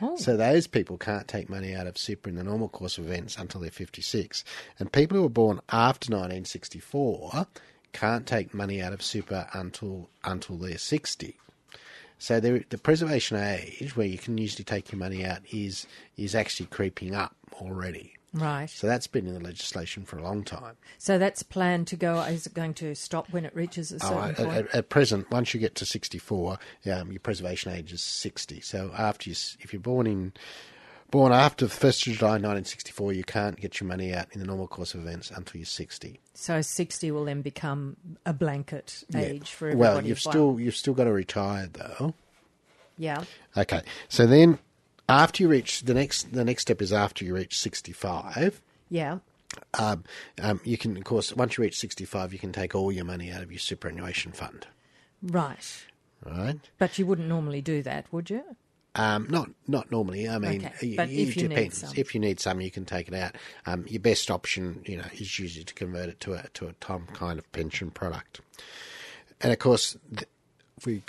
Oh. 0.01 0.15
So 0.15 0.37
those 0.37 0.67
people 0.67 0.97
can't 0.97 1.27
take 1.27 1.49
money 1.49 1.73
out 1.73 1.87
of 1.87 1.97
super 1.97 2.29
in 2.29 2.35
the 2.35 2.43
normal 2.43 2.69
course 2.69 2.97
of 2.97 3.05
events 3.05 3.37
until 3.37 3.61
they're 3.61 3.71
56. 3.71 4.43
And 4.79 4.91
people 4.91 5.17
who 5.17 5.23
were 5.23 5.29
born 5.29 5.59
after 5.69 6.11
1964 6.11 7.47
can't 7.93 8.27
take 8.27 8.53
money 8.53 8.81
out 8.81 8.93
of 8.93 9.01
super 9.01 9.47
until 9.53 10.09
until 10.23 10.57
they're 10.57 10.77
60. 10.77 11.35
So 12.19 12.39
the, 12.39 12.65
the 12.69 12.77
preservation 12.77 13.37
age, 13.37 13.95
where 13.95 14.07
you 14.07 14.17
can 14.17 14.37
usually 14.37 14.63
take 14.63 14.91
your 14.91 14.99
money 14.99 15.25
out, 15.25 15.41
is 15.51 15.87
is 16.17 16.35
actually 16.35 16.67
creeping 16.67 17.15
up 17.15 17.35
already. 17.61 18.16
Right. 18.33 18.69
So 18.69 18.87
that's 18.87 19.07
been 19.07 19.25
in 19.25 19.33
the 19.33 19.39
legislation 19.39 20.03
for 20.03 20.17
a 20.17 20.21
long 20.21 20.43
time. 20.43 20.75
So 20.97 21.17
that's 21.17 21.43
planned 21.43 21.87
to 21.87 21.95
go. 21.95 22.21
Is 22.21 22.45
it 22.45 22.53
going 22.53 22.73
to 22.75 22.93
stop 22.93 23.31
when 23.31 23.45
it 23.45 23.55
reaches 23.55 23.91
a 23.91 23.95
oh, 23.95 24.09
certain 24.09 24.35
oh, 24.37 24.45
point? 24.45 24.67
At, 24.67 24.75
at, 24.75 24.89
present, 24.89 25.31
once 25.31 25.53
you 25.53 25.59
get 25.59 25.75
to 25.75 25.85
sixty-four, 25.85 26.59
um, 26.91 27.11
your 27.11 27.19
preservation 27.19 27.71
age 27.71 27.93
is 27.93 28.01
sixty. 28.01 28.59
So 28.59 28.91
after 28.97 29.29
you, 29.29 29.35
if 29.61 29.71
you're 29.71 29.79
born 29.79 30.07
in 30.07 30.33
born 31.09 31.31
after 31.31 31.65
the 31.65 31.71
first 31.71 32.05
of 32.05 32.13
July 32.13 32.31
1964, 32.31 33.13
you 33.13 33.23
can't 33.23 33.55
get 33.59 33.79
your 33.79 33.87
money 33.87 34.13
out 34.13 34.27
in 34.33 34.41
the 34.41 34.45
normal 34.45 34.67
course 34.67 34.93
of 34.93 34.99
events 35.01 35.31
until 35.31 35.59
you're 35.59 35.65
sixty. 35.65 36.19
So 36.33 36.61
sixty 36.61 37.11
will 37.11 37.25
then 37.25 37.41
become 37.41 37.95
a 38.25 38.33
blanket 38.33 39.03
age 39.15 39.39
yeah. 39.39 39.45
for 39.45 39.67
everybody. 39.69 39.95
Well, 39.95 40.05
you've 40.05 40.19
still 40.19 40.59
you've 40.59 40.75
still 40.75 40.93
got 40.93 41.05
to 41.05 41.13
retire 41.13 41.69
though. 41.71 42.13
Yeah. 42.97 43.23
Okay. 43.55 43.83
So 44.09 44.25
then 44.25 44.59
after 45.09 45.43
you 45.43 45.49
reach 45.49 45.81
the 45.83 45.93
next 45.93 46.33
the 46.33 46.45
next 46.45 46.63
step 46.63 46.81
is 46.81 46.93
after 46.93 47.25
you 47.25 47.35
reach 47.35 47.57
65 47.59 48.61
yeah 48.89 49.19
um, 49.79 50.03
um, 50.41 50.59
you 50.63 50.77
can 50.77 50.97
of 50.97 51.03
course 51.03 51.33
once 51.35 51.57
you 51.57 51.63
reach 51.63 51.79
65 51.79 52.33
you 52.33 52.39
can 52.39 52.51
take 52.51 52.75
all 52.75 52.91
your 52.91 53.05
money 53.05 53.31
out 53.31 53.43
of 53.43 53.51
your 53.51 53.59
superannuation 53.59 54.31
fund 54.31 54.67
right 55.23 55.85
right 56.25 56.59
but 56.77 56.97
you 56.99 57.05
wouldn't 57.05 57.27
normally 57.27 57.61
do 57.61 57.81
that 57.81 58.05
would 58.11 58.29
you 58.29 58.43
um, 58.97 59.27
not 59.29 59.49
not 59.67 59.91
normally. 59.91 60.27
I 60.27 60.39
mean, 60.39 60.65
okay. 60.65 60.95
but 60.95 61.09
it, 61.09 61.19
if 61.19 61.37
you 61.37 61.47
depends. 61.47 61.83
Need 61.83 61.89
some. 61.89 61.97
If 61.97 62.15
you 62.15 62.19
need 62.19 62.39
some, 62.39 62.59
you 62.61 62.71
can 62.71 62.83
take 62.83 63.07
it 63.07 63.13
out. 63.13 63.35
Um, 63.67 63.85
your 63.87 63.99
best 63.99 64.31
option, 64.31 64.81
you 64.85 64.97
know, 64.97 65.05
is 65.13 65.37
usually 65.37 65.63
to 65.65 65.73
convert 65.75 66.09
it 66.09 66.19
to 66.21 66.33
a 66.33 66.45
to 66.55 66.67
a 66.67 66.73
Tom 66.73 67.07
kind 67.13 67.37
of 67.37 67.49
pension 67.51 67.91
product. 67.91 68.41
And 69.39 69.53
of 69.53 69.59
course, 69.59 69.97
if 70.77 70.85
we 70.87 71.03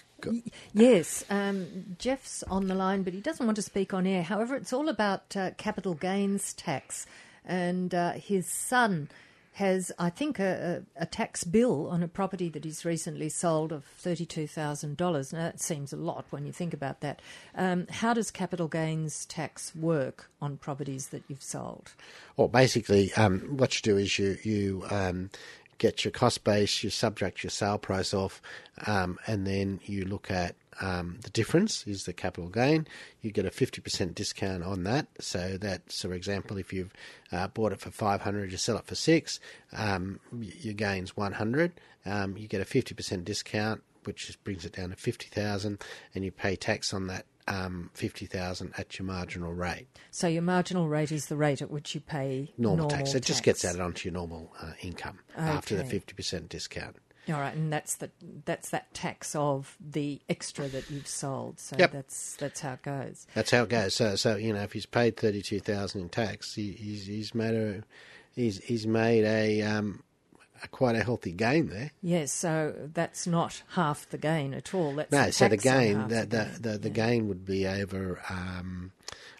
Yes, 0.73 1.25
um, 1.31 1.97
Jeff's 1.99 2.43
on 2.45 2.69
the 2.69 2.75
line, 2.75 3.03
but 3.03 3.15
he 3.15 3.21
doesn't 3.21 3.45
want 3.45 3.57
to 3.57 3.63
speak 3.63 3.95
on 3.95 4.07
air. 4.07 4.23
However, 4.23 4.57
it's 4.57 4.73
all 4.73 4.89
about 4.89 5.37
uh, 5.37 5.53
capital 5.57 5.95
gains 5.95 6.53
tax, 6.55 7.07
and 7.45 7.95
uh, 7.95 8.13
his 8.13 8.47
son 8.47 9.09
has, 9.59 9.91
I 9.99 10.09
think, 10.09 10.39
a, 10.39 10.85
a, 10.97 11.03
a, 11.03 11.07
tax 11.07 11.43
bill 11.43 11.89
on 11.89 12.01
a 12.05 12.07
property 12.07 12.49
that 12.49 12.65
he's 12.65 12.85
recently 12.85 13.29
sold 13.29 13.73
of 13.73 13.85
$32,000. 14.01 15.33
Now, 15.33 15.39
that 15.41 15.61
seems 15.61 15.93
a 15.93 15.97
lot 15.97 16.27
when 16.31 16.47
you 16.47 16.53
think 16.53 16.73
about 16.73 17.01
that. 17.01 17.21
Um, 17.57 17.89
how 17.91 18.15
does 18.15 18.31
capital 18.31 18.69
gains 18.69 19.27
tax 19.27 19.75
work 19.75 20.31
on 20.41 20.59
properties 20.59 21.09
that 21.09 21.25
you've 21.27 21.43
sold? 21.43 21.91
Well, 22.37 22.47
basically, 22.47 23.13
um, 23.15 23.41
what 23.57 23.75
you 23.75 23.83
do 23.83 23.99
is 23.99 24.17
you, 24.17 24.39
you 24.45 24.85
um, 24.93 25.31
get 25.79 26.05
your 26.05 26.13
cost 26.13 26.45
base, 26.45 26.83
you 26.83 26.91
subtract 26.91 27.43
your 27.43 27.51
sale 27.51 27.79
price 27.79 28.13
off, 28.13 28.43
um, 28.87 29.19
and 29.27 29.47
then 29.47 29.81
you 29.85 30.05
look 30.05 30.31
at 30.31 30.55
um, 30.81 31.19
the 31.23 31.31
difference 31.31 31.87
is 31.87 32.05
the 32.05 32.13
capital 32.13 32.51
gain. 32.51 32.87
You 33.21 33.31
get 33.31 33.47
a 33.47 33.51
50% 33.51 34.15
discount 34.15 34.63
on 34.63 34.85
that. 34.85 35.09
So 35.19 35.57
that, 35.61 35.93
for 35.93 36.13
example, 36.13 36.57
if 36.57 36.73
you've 36.73 36.93
uh, 37.33 37.49
bought 37.49 37.73
it 37.73 37.81
for 37.81 37.91
500, 37.91 38.53
you 38.53 38.59
sell 38.59 38.77
it 38.77 38.87
for 38.87 38.95
six, 38.95 39.41
um, 39.77 40.21
your 40.33 40.75
gain's 40.75 41.17
100. 41.17 41.73
Um, 42.07 42.37
you 42.37 42.47
get 42.47 42.61
a 42.61 42.65
50% 42.65 43.25
discount, 43.25 43.83
which 44.05 44.39
brings 44.45 44.65
it 44.65 44.73
down 44.73 44.91
to 44.91 44.97
50,000, 44.97 45.83
and 46.15 46.25
you 46.25 46.31
pay 46.31 46.57
tax 46.57 46.95
on 46.95 47.09
that 47.09 47.27
um, 47.49 47.91
50,000 47.95 48.73
at 48.79 48.99
your 48.99 49.07
marginal 49.07 49.53
rate. 49.53 49.89
So 50.11 50.29
your 50.29 50.43
marginal 50.43 50.89
rate 50.89 51.13
is 51.13 51.27
the 51.27 51.37
rate 51.37 51.63
at 51.63 51.71
which 51.71 51.95
you 51.95 52.01
pay 52.01 52.53
normal, 52.59 52.89
normal 52.89 52.97
tax. 52.99 53.15
It 53.15 53.25
just 53.25 53.43
gets 53.43 53.65
added 53.65 53.81
onto 53.81 54.09
your 54.09 54.15
normal 54.15 54.53
uh, 54.61 54.73
income 54.83 55.19
okay. 55.37 55.47
after 55.47 55.77
the 55.77 55.85
50% 55.85 56.49
discount. 56.49 56.97
All 57.29 57.41
right, 57.41 57.55
and 57.55 57.71
that's 57.71 57.97
the 57.97 58.11
that's 58.47 58.71
that 58.71 58.95
tax 58.95 59.35
of 59.35 59.77
the 59.79 60.19
extra 60.31 60.67
that 60.69 60.91
you've 60.91 61.07
sold. 61.07 61.61
So 61.61 61.77
yep. 61.79 61.93
that's 61.93 62.37
that's 62.37 62.61
how 62.61 62.73
it 62.75 62.83
goes. 62.83 63.27
That's 63.35 63.51
how 63.51 63.65
it 63.65 63.69
goes. 63.69 63.95
So 63.95 64.17
so 64.17 64.37
you 64.37 64.55
know 64.55 64.63
if 64.63 64.73
he's 64.73 64.87
paid 64.87 65.19
thirty 65.19 65.43
two 65.43 65.61
thousand 65.61 66.01
in 66.01 66.09
tax, 66.09 66.55
he, 66.55 66.73
he's 66.73 67.07
he's 67.07 67.35
made 67.35 67.55
a 67.55 67.83
he's 68.35 68.65
he's 68.65 68.87
made 68.87 69.25
a 69.25 69.61
um 69.61 70.03
a, 70.63 70.69
quite 70.69 70.97
a 70.97 71.03
healthy 71.03 71.33
gain 71.33 71.69
there. 71.69 71.93
Yes, 72.03 72.33
so 72.33 72.75
that's 72.93 73.27
not 73.27 73.63
half 73.71 74.09
the 74.09 74.19
gain 74.19 74.55
at 74.55 74.75
all. 74.75 74.95
That's 74.95 75.13
no, 75.13 75.27
the 75.27 75.33
so 75.33 75.49
the 75.49 75.57
gain 75.57 76.09
the 76.09 76.21
the 76.21 76.27
the, 76.27 76.59
the, 76.61 76.79
the 76.79 76.89
yeah. 76.89 76.95
gain 76.95 77.29
would 77.29 77.45
be 77.45 77.67
over 77.67 78.21
um, 78.29 78.93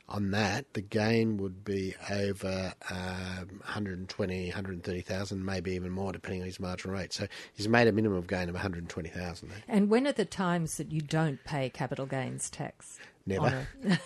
on 0.09 0.31
that, 0.31 0.73
the 0.73 0.81
gain 0.81 1.37
would 1.37 1.65
be 1.65 1.95
over 2.11 2.73
um, 2.91 3.61
120, 3.65 4.47
130,000, 4.47 5.45
maybe 5.45 5.73
even 5.73 5.91
more, 5.91 6.13
depending 6.13 6.41
on 6.41 6.47
his 6.47 6.59
marginal 6.59 6.97
rate. 6.97 7.13
So 7.13 7.27
he's 7.53 7.69
made 7.69 7.89
a 7.89 7.93
minimum 7.93 8.17
of 8.17 8.27
gain 8.27 8.49
of 8.49 8.55
120,000. 8.55 9.51
And 9.69 9.91
when 9.91 10.07
are 10.07 10.13
the 10.13 10.25
times 10.25 10.79
that 10.79 10.93
you 10.93 11.03
don't 11.03 11.43
pay 11.45 11.69
capital 11.69 12.07
gains 12.07 12.49
tax? 12.49 12.99
Never. 13.27 13.69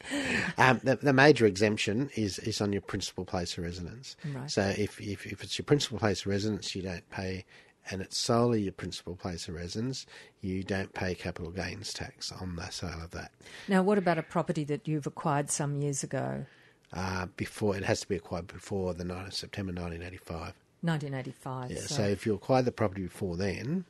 um, 0.58 0.80
the, 0.84 0.96
the, 0.96 1.12
major 1.12 1.46
exemption 1.46 2.10
is, 2.14 2.38
is 2.40 2.60
on 2.60 2.72
your 2.72 2.82
principal 2.82 3.24
place 3.24 3.58
of 3.58 3.64
residence. 3.64 4.16
Right. 4.32 4.50
So 4.50 4.62
if, 4.76 5.00
if, 5.00 5.26
if 5.26 5.42
it's 5.42 5.58
your 5.58 5.64
principal 5.64 5.98
place 5.98 6.20
of 6.20 6.28
residence, 6.28 6.74
you 6.74 6.82
don't 6.82 7.08
pay 7.10 7.44
and 7.90 8.02
it's 8.02 8.16
solely 8.16 8.62
your 8.62 8.72
principal 8.72 9.16
place 9.16 9.48
of 9.48 9.54
residence, 9.54 10.06
you 10.40 10.62
don't 10.62 10.92
pay 10.92 11.14
capital 11.14 11.50
gains 11.50 11.92
tax 11.92 12.30
on 12.32 12.56
the 12.56 12.68
sale 12.70 13.00
of 13.02 13.10
that. 13.12 13.32
Now, 13.66 13.82
what 13.82 13.98
about 13.98 14.18
a 14.18 14.22
property 14.22 14.64
that 14.64 14.86
you've 14.86 15.06
acquired 15.06 15.50
some 15.50 15.76
years 15.76 16.02
ago? 16.02 16.44
Uh, 16.92 17.26
before 17.36 17.76
it 17.76 17.84
has 17.84 18.00
to 18.00 18.08
be 18.08 18.16
acquired 18.16 18.46
before 18.46 18.94
the 18.94 19.04
9th 19.04 19.28
of 19.28 19.34
September 19.34 19.72
1985. 19.72 20.54
1985. 20.80 21.70
Yeah, 21.70 21.78
so. 21.80 21.94
so 21.96 22.02
if 22.04 22.24
you 22.24 22.34
acquired 22.34 22.64
the 22.64 22.72
property 22.72 23.02
before 23.02 23.36
then, 23.36 23.84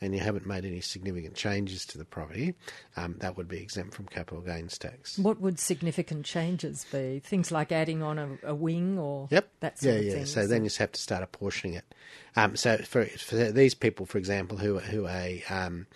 and 0.00 0.14
you 0.14 0.20
haven't 0.20 0.46
made 0.46 0.64
any 0.64 0.80
significant 0.80 1.34
changes 1.34 1.84
to 1.86 1.98
the 1.98 2.04
property, 2.04 2.54
um, 2.96 3.16
that 3.18 3.36
would 3.36 3.48
be 3.48 3.58
exempt 3.58 3.94
from 3.94 4.06
capital 4.06 4.40
gains 4.40 4.76
tax. 4.78 5.18
What 5.18 5.40
would 5.40 5.58
significant 5.58 6.26
changes 6.26 6.84
be? 6.90 7.20
Things 7.24 7.50
like 7.50 7.72
adding 7.72 8.02
on 8.02 8.18
a, 8.18 8.38
a 8.42 8.54
wing 8.54 8.98
or 8.98 9.28
yep. 9.30 9.48
that 9.60 9.78
sort 9.78 9.94
yeah, 9.94 10.00
of 10.00 10.06
yeah. 10.06 10.12
thing? 10.12 10.26
So 10.26 10.46
then 10.46 10.62
you 10.62 10.68
just 10.68 10.78
have 10.78 10.92
to 10.92 11.00
start 11.00 11.22
apportioning 11.22 11.76
it. 11.76 11.94
Um, 12.36 12.56
so 12.56 12.78
for, 12.78 13.04
for 13.04 13.36
these 13.36 13.74
people, 13.74 14.06
for 14.06 14.18
example, 14.18 14.58
who 14.58 14.78
who 14.78 15.06
are 15.06 15.38
um, 15.48 15.86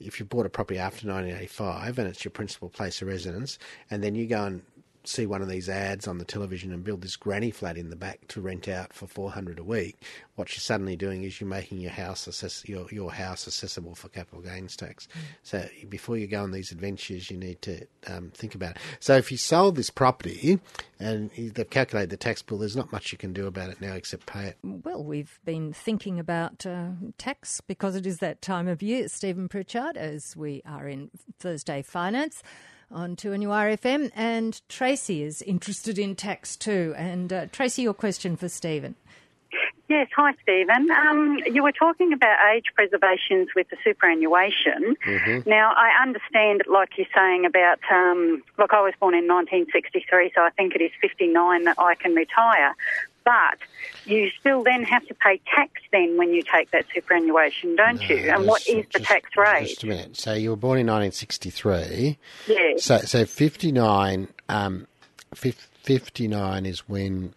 if 0.00 0.20
you 0.20 0.26
bought 0.26 0.46
a 0.46 0.50
property 0.50 0.78
after 0.78 1.08
1985 1.08 1.98
and 1.98 2.08
it's 2.08 2.24
your 2.24 2.32
principal 2.32 2.68
place 2.68 3.00
of 3.00 3.08
residence, 3.08 3.58
and 3.90 4.02
then 4.02 4.14
you 4.14 4.26
go 4.26 4.44
and 4.44 4.62
see 5.08 5.26
one 5.26 5.42
of 5.42 5.48
these 5.48 5.68
ads 5.68 6.06
on 6.06 6.18
the 6.18 6.24
television 6.24 6.72
and 6.72 6.84
build 6.84 7.02
this 7.02 7.16
granny 7.16 7.50
flat 7.50 7.76
in 7.76 7.90
the 7.90 7.96
back 7.96 8.26
to 8.28 8.40
rent 8.40 8.68
out 8.68 8.92
for 8.92 9.06
400 9.06 9.58
a 9.58 9.64
week, 9.64 10.02
what 10.34 10.54
you're 10.54 10.60
suddenly 10.60 10.96
doing 10.96 11.22
is 11.22 11.40
you're 11.40 11.48
making 11.48 11.78
your 11.78 11.92
house 11.92 12.26
assess- 12.26 12.68
your, 12.68 12.86
your 12.90 13.12
house 13.12 13.46
accessible 13.46 13.94
for 13.94 14.08
capital 14.08 14.40
gains 14.40 14.76
tax. 14.76 15.06
Mm. 15.06 15.20
So 15.42 15.68
before 15.88 16.16
you 16.16 16.26
go 16.26 16.42
on 16.42 16.50
these 16.50 16.72
adventures, 16.72 17.30
you 17.30 17.36
need 17.36 17.62
to 17.62 17.86
um, 18.06 18.30
think 18.34 18.54
about 18.54 18.76
it. 18.76 18.82
So 19.00 19.16
if 19.16 19.30
you 19.30 19.38
sold 19.38 19.76
this 19.76 19.90
property 19.90 20.58
and 20.98 21.30
they've 21.36 21.68
calculated 21.68 22.10
the 22.10 22.16
tax 22.16 22.42
bill, 22.42 22.58
there's 22.58 22.76
not 22.76 22.92
much 22.92 23.12
you 23.12 23.18
can 23.18 23.32
do 23.32 23.46
about 23.46 23.70
it 23.70 23.80
now 23.80 23.94
except 23.94 24.26
pay 24.26 24.46
it. 24.48 24.58
Well, 24.62 25.04
we've 25.04 25.38
been 25.44 25.72
thinking 25.72 26.18
about 26.18 26.66
uh, 26.66 26.90
tax 27.18 27.60
because 27.60 27.96
it 27.96 28.06
is 28.06 28.18
that 28.18 28.42
time 28.42 28.68
of 28.68 28.82
year, 28.82 29.08
Stephen 29.08 29.48
Pritchard, 29.48 29.96
as 29.96 30.36
we 30.36 30.62
are 30.66 30.88
in 30.88 31.10
Thursday 31.38 31.82
Finance 31.82 32.42
on 32.90 33.16
2NURFM. 33.16 34.10
And 34.14 34.60
Tracy 34.68 35.22
is 35.22 35.42
interested 35.42 35.98
in 35.98 36.14
tax 36.14 36.56
too. 36.56 36.94
And 36.96 37.32
uh, 37.32 37.46
Tracy, 37.46 37.82
your 37.82 37.94
question 37.94 38.36
for 38.36 38.48
Stephen. 38.48 38.96
Yes, 39.88 40.08
hi 40.16 40.32
Stephen. 40.42 40.90
Um, 40.90 41.38
you 41.46 41.62
were 41.62 41.70
talking 41.70 42.12
about 42.12 42.36
age 42.52 42.64
preservations 42.74 43.50
with 43.54 43.68
the 43.70 43.76
superannuation. 43.84 44.96
Mm-hmm. 45.06 45.48
Now, 45.48 45.72
I 45.76 46.02
understand, 46.02 46.62
like 46.68 46.98
you're 46.98 47.06
saying 47.14 47.46
about, 47.46 47.78
um, 47.88 48.42
look, 48.58 48.72
I 48.72 48.80
was 48.80 48.94
born 48.98 49.14
in 49.14 49.28
1963, 49.28 50.32
so 50.34 50.42
I 50.42 50.50
think 50.50 50.74
it 50.74 50.82
is 50.82 50.90
59 51.00 51.64
that 51.64 51.78
I 51.78 51.94
can 51.94 52.16
retire. 52.16 52.74
But 53.26 53.58
you 54.04 54.30
still 54.38 54.62
then 54.62 54.84
have 54.84 55.04
to 55.08 55.14
pay 55.14 55.40
tax 55.52 55.72
then 55.90 56.16
when 56.16 56.32
you 56.32 56.42
take 56.42 56.70
that 56.70 56.86
superannuation, 56.94 57.74
don't 57.74 58.00
no, 58.00 58.06
you? 58.06 58.30
And 58.30 58.46
what 58.46 58.66
is 58.68 58.86
the 58.92 59.00
tax 59.00 59.30
rate? 59.36 59.66
Just 59.66 59.82
a 59.82 59.86
minute. 59.88 60.16
So 60.16 60.32
you 60.32 60.50
were 60.50 60.56
born 60.56 60.78
in 60.78 60.86
1963. 60.86 62.18
Yes. 62.46 62.84
So, 62.84 62.98
so 62.98 63.26
59, 63.26 64.28
um, 64.48 64.86
59 65.34 66.66
is 66.66 66.88
when 66.88 67.34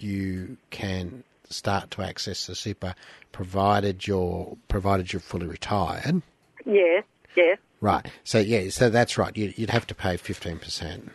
you 0.00 0.56
can 0.70 1.22
start 1.48 1.92
to 1.92 2.02
access 2.02 2.48
the 2.48 2.56
super, 2.56 2.96
provided 3.30 4.08
you're 4.08 4.56
provided 4.66 5.12
you're 5.12 5.20
fully 5.20 5.46
retired. 5.46 6.22
Yes, 6.66 7.04
yes. 7.36 7.58
Right. 7.80 8.06
So 8.24 8.38
yeah, 8.38 8.68
so 8.70 8.90
that's 8.90 9.16
right. 9.16 9.36
You, 9.36 9.52
would 9.58 9.70
have 9.70 9.86
to 9.88 9.94
pay 9.94 10.16
fifteen 10.16 10.58
percent. 10.58 11.12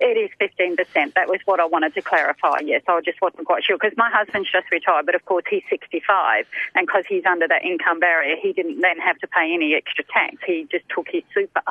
It 0.00 0.16
is 0.16 0.30
15%. 0.40 1.14
That 1.14 1.28
was 1.28 1.40
what 1.44 1.60
I 1.60 1.66
wanted 1.66 1.94
to 1.94 2.02
clarify. 2.02 2.60
Yes, 2.64 2.82
I 2.88 3.00
just 3.00 3.20
wasn't 3.20 3.46
quite 3.46 3.64
sure 3.64 3.76
because 3.80 3.96
my 3.96 4.10
husband's 4.10 4.50
just 4.50 4.70
retired, 4.70 5.06
but 5.06 5.14
of 5.14 5.24
course 5.24 5.44
he's 5.48 5.62
65, 5.70 6.46
and 6.74 6.86
because 6.86 7.04
he's 7.08 7.24
under 7.24 7.48
that 7.48 7.64
income 7.64 8.00
barrier, 8.00 8.36
he 8.40 8.52
didn't 8.52 8.80
then 8.80 8.98
have 8.98 9.18
to 9.18 9.26
pay 9.26 9.52
any 9.52 9.74
extra 9.74 10.04
tax. 10.04 10.36
He 10.46 10.66
just 10.70 10.84
took 10.88 11.08
his 11.08 11.22
super. 11.32 11.62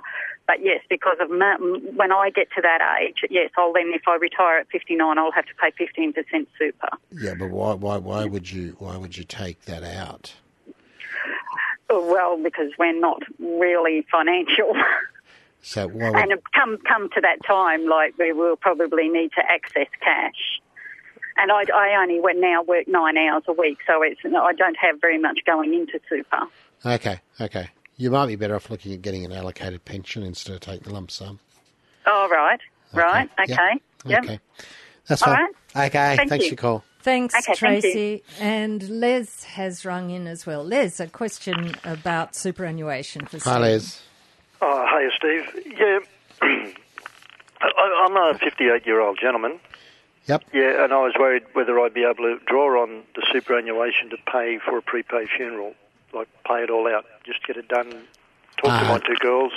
But 0.47 0.61
yes, 0.61 0.81
because 0.89 1.17
of 1.19 1.29
my, 1.29 1.55
when 1.95 2.11
I 2.11 2.29
get 2.29 2.49
to 2.55 2.61
that 2.61 2.81
age, 3.01 3.23
yes, 3.29 3.51
I'll 3.57 3.73
then 3.73 3.91
if 3.93 4.07
I 4.07 4.15
retire 4.15 4.59
at 4.59 4.67
59, 4.69 5.17
I'll 5.17 5.31
have 5.31 5.45
to 5.45 5.55
pay 5.55 5.71
15% 5.71 6.47
super. 6.57 6.89
Yeah, 7.11 7.33
but 7.37 7.49
why 7.49 7.73
why 7.73 7.97
why 7.97 8.25
would 8.25 8.51
you 8.51 8.75
why 8.79 8.97
would 8.97 9.17
you 9.17 9.23
take 9.23 9.61
that 9.65 9.83
out? 9.83 10.33
Well, 11.89 12.41
because 12.41 12.71
we're 12.79 12.99
not 12.99 13.21
really 13.39 14.05
financial. 14.11 14.73
So 15.65 15.87
would... 15.87 16.15
and 16.15 16.31
come 16.53 16.77
come 16.87 17.09
to 17.15 17.21
that 17.21 17.37
time, 17.45 17.87
like 17.87 18.15
we 18.19 18.31
will 18.31 18.55
probably 18.55 19.09
need 19.09 19.31
to 19.31 19.41
access 19.49 19.87
cash. 19.99 20.61
And 21.37 21.51
I, 21.51 21.63
I 21.75 22.01
only 22.01 22.21
now 22.39 22.61
work 22.61 22.87
nine 22.87 23.17
hours 23.17 23.43
a 23.47 23.53
week, 23.53 23.79
so 23.87 24.03
it's 24.03 24.21
I 24.23 24.53
don't 24.53 24.77
have 24.77 25.01
very 25.01 25.17
much 25.17 25.39
going 25.43 25.73
into 25.73 25.99
super. 26.07 26.43
Okay, 26.85 27.19
okay. 27.41 27.69
You 27.97 28.11
might 28.11 28.27
be 28.27 28.35
better 28.35 28.55
off 28.55 28.69
looking 28.69 28.93
at 28.93 29.01
getting 29.01 29.25
an 29.25 29.31
allocated 29.31 29.83
pension 29.85 30.21
instead 30.21 30.53
of 30.53 30.61
taking 30.61 30.83
the 30.83 30.93
lump 30.93 31.09
sum. 31.09 31.39
Oh, 32.05 32.29
right, 32.29 32.59
okay. 32.93 33.01
right, 33.01 33.29
okay, 33.39 33.81
yep. 34.05 34.23
okay. 34.23 34.39
That's 35.07 35.23
fine. 35.23 35.33
Right. 35.73 35.87
Okay, 35.87 36.15
Thank 36.15 36.29
thanks 36.29 36.45
you. 36.45 36.49
for 36.49 36.53
your 36.53 36.57
call. 36.57 36.83
Thanks, 37.01 37.35
okay, 37.35 37.55
Tracy. 37.55 38.23
Thank 38.37 38.41
and 38.41 38.89
Les 38.89 39.43
has 39.45 39.83
rung 39.83 40.11
in 40.11 40.27
as 40.27 40.45
well. 40.45 40.63
Les, 40.63 40.99
a 40.99 41.07
question 41.07 41.75
about 41.83 42.35
superannuation 42.35 43.25
for 43.25 43.39
Hi, 43.39 43.57
Les. 43.57 44.01
Oh, 44.67 44.85
hey, 44.89 45.09
Steve. 45.15 45.77
Yeah, 45.77 45.99
I, 47.61 48.05
I'm 48.07 48.35
a 48.35 48.37
58 48.39 48.83
year 48.87 48.99
old 48.99 49.19
gentleman. 49.21 49.59
Yep. 50.25 50.43
Yeah, 50.53 50.83
and 50.83 50.91
I 50.91 50.97
was 50.97 51.13
worried 51.19 51.43
whether 51.53 51.79
I'd 51.79 51.93
be 51.93 52.03
able 52.03 52.23
to 52.23 52.39
draw 52.47 52.81
on 52.81 53.03
the 53.13 53.23
superannuation 53.31 54.09
to 54.09 54.17
pay 54.25 54.57
for 54.57 54.79
a 54.79 54.81
prepaid 54.81 55.29
funeral, 55.29 55.75
like 56.13 56.27
pay 56.47 56.63
it 56.63 56.71
all 56.71 56.87
out, 56.87 57.05
just 57.23 57.45
get 57.45 57.57
it 57.57 57.67
done. 57.67 57.91
Talk 58.57 58.71
uh, 58.71 58.79
to 58.79 58.89
my 58.89 58.99
two 58.99 59.15
girls. 59.19 59.51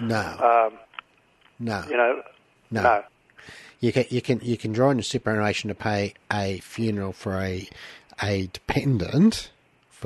No. 0.00 0.70
Um, 0.70 0.78
no. 1.58 1.84
You 1.90 1.96
know. 1.98 2.22
No. 2.70 2.82
no. 2.82 3.04
You 3.80 3.92
can 3.92 4.06
you 4.08 4.22
can 4.22 4.40
you 4.42 4.56
can 4.56 4.72
draw 4.72 4.88
on 4.88 4.96
your 4.96 5.02
superannuation 5.02 5.68
to 5.68 5.74
pay 5.74 6.14
a 6.32 6.60
funeral 6.60 7.12
for 7.12 7.34
a 7.42 7.68
a 8.22 8.48
dependent 8.54 9.50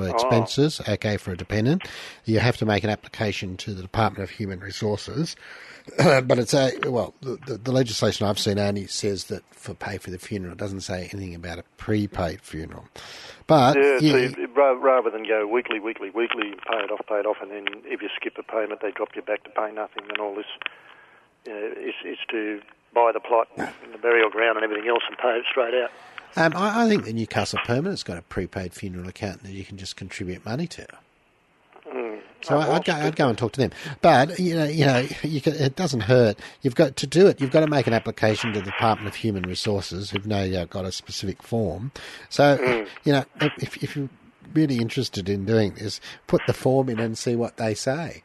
for 0.01 0.09
oh. 0.09 0.13
expenses, 0.13 0.81
okay, 0.89 1.17
for 1.17 1.33
a 1.33 1.37
dependent. 1.37 1.89
You 2.25 2.41
have 2.41 2.57
to 2.59 2.67
make 2.67 2.85
an 2.85 2.91
application 2.91 3.57
to 3.59 3.75
the 3.75 3.83
Department 3.83 4.23
of 4.23 4.31
Human 4.31 4.61
Resources. 4.61 5.37
but 5.99 6.39
it's 6.39 6.55
a, 6.55 6.73
well, 6.87 7.15
the, 7.21 7.59
the, 7.63 7.73
legislation 7.73 8.27
I've 8.27 8.39
seen 8.39 8.59
only 8.59 8.87
says 8.87 9.25
that 9.25 9.43
for 9.51 9.75
pay 9.75 9.99
for 9.99 10.11
the 10.11 10.19
funeral. 10.19 10.53
It 10.53 10.59
doesn't 10.59 10.83
say 10.83 11.09
anything 11.13 11.35
about 11.35 11.59
a 11.59 11.65
prepaid 11.79 12.43
funeral. 12.43 12.85
But 13.47 13.77
Yeah, 13.77 13.99
so 13.99 14.75
rather 14.77 15.11
than 15.11 15.27
go 15.27 15.47
weekly, 15.47 15.81
weekly, 15.81 16.11
weekly, 16.11 16.55
pay 16.69 16.85
it 16.85 16.91
off, 16.91 17.01
pay 17.09 17.17
it 17.17 17.27
off, 17.27 17.39
and 17.43 17.51
then 17.51 17.67
if 17.85 18.03
you 18.03 18.09
skip 18.15 18.37
a 18.39 18.43
payment, 18.43 18.81
they 18.83 18.93
drop 18.93 19.17
you 19.17 19.23
back 19.23 19.43
to 19.45 19.51
pay 19.51 19.73
nothing, 19.73 20.05
and 20.09 20.19
all 20.19 20.35
this. 20.35 20.47
You 21.47 21.53
know, 21.55 21.73
it's, 21.77 21.97
it's 22.05 22.21
to 22.31 22.61
buy 22.95 23.11
the 23.13 23.21
plot 23.21 23.49
and 23.57 23.95
the 23.95 23.99
burial 23.99 24.31
ground 24.31 24.59
and 24.59 24.65
everything 24.65 24.89
else 24.89 25.03
and 25.09 25.17
pay 25.19 25.39
it 25.39 25.45
straight 25.51 25.75
out. 25.75 25.91
Um, 26.37 26.53
I, 26.57 26.85
I 26.85 26.89
think 26.89 27.05
the 27.05 27.13
Newcastle 27.13 27.59
Permanent's 27.65 28.03
got 28.03 28.19
a 28.19 28.23
prepaid 28.23 28.73
funeral 28.73 29.09
account 29.09 29.43
that 29.43 29.53
you 29.53 29.65
can 29.65 29.77
just 29.77 29.97
contribute 29.97 30.45
money 30.45 30.67
to. 30.69 30.87
So 32.43 32.57
I, 32.57 32.77
I'd, 32.77 32.85
go, 32.85 32.93
I'd 32.93 33.17
go 33.17 33.29
and 33.29 33.37
talk 33.37 33.53
to 33.53 33.61
them. 33.61 33.71
But 34.01 34.39
you 34.39 34.55
know, 34.55 34.65
you 34.65 34.87
know, 34.87 35.07
you 35.23 35.41
can, 35.41 35.55
it 35.55 35.77
doesn't 35.77 36.01
hurt. 36.01 36.39
You've 36.63 36.75
got 36.75 36.97
to 36.97 37.07
do 37.07 37.27
it. 37.27 37.41
You've 37.41 37.51
got 37.51 37.61
to 37.61 37.67
make 37.67 37.87
an 37.87 37.93
application 37.93 38.53
to 38.53 38.61
the 38.61 38.67
Department 38.67 39.09
of 39.09 39.15
Human 39.17 39.43
Resources, 39.43 40.11
who've 40.11 40.27
now 40.27 40.43
uh, 40.43 40.65
got 40.65 40.85
a 40.85 40.93
specific 40.93 41.43
form. 41.43 41.93
So 42.29 42.87
you 43.05 43.13
know, 43.13 43.25
if, 43.41 43.83
if 43.83 43.97
you're 43.97 44.09
really 44.55 44.79
interested 44.79 45.29
in 45.29 45.45
doing 45.45 45.75
this, 45.75 46.01
put 46.27 46.41
the 46.47 46.55
form 46.55 46.89
in 46.89 46.99
and 46.99 47.17
see 47.17 47.37
what 47.37 47.57
they 47.57 47.75
say. 47.75 48.23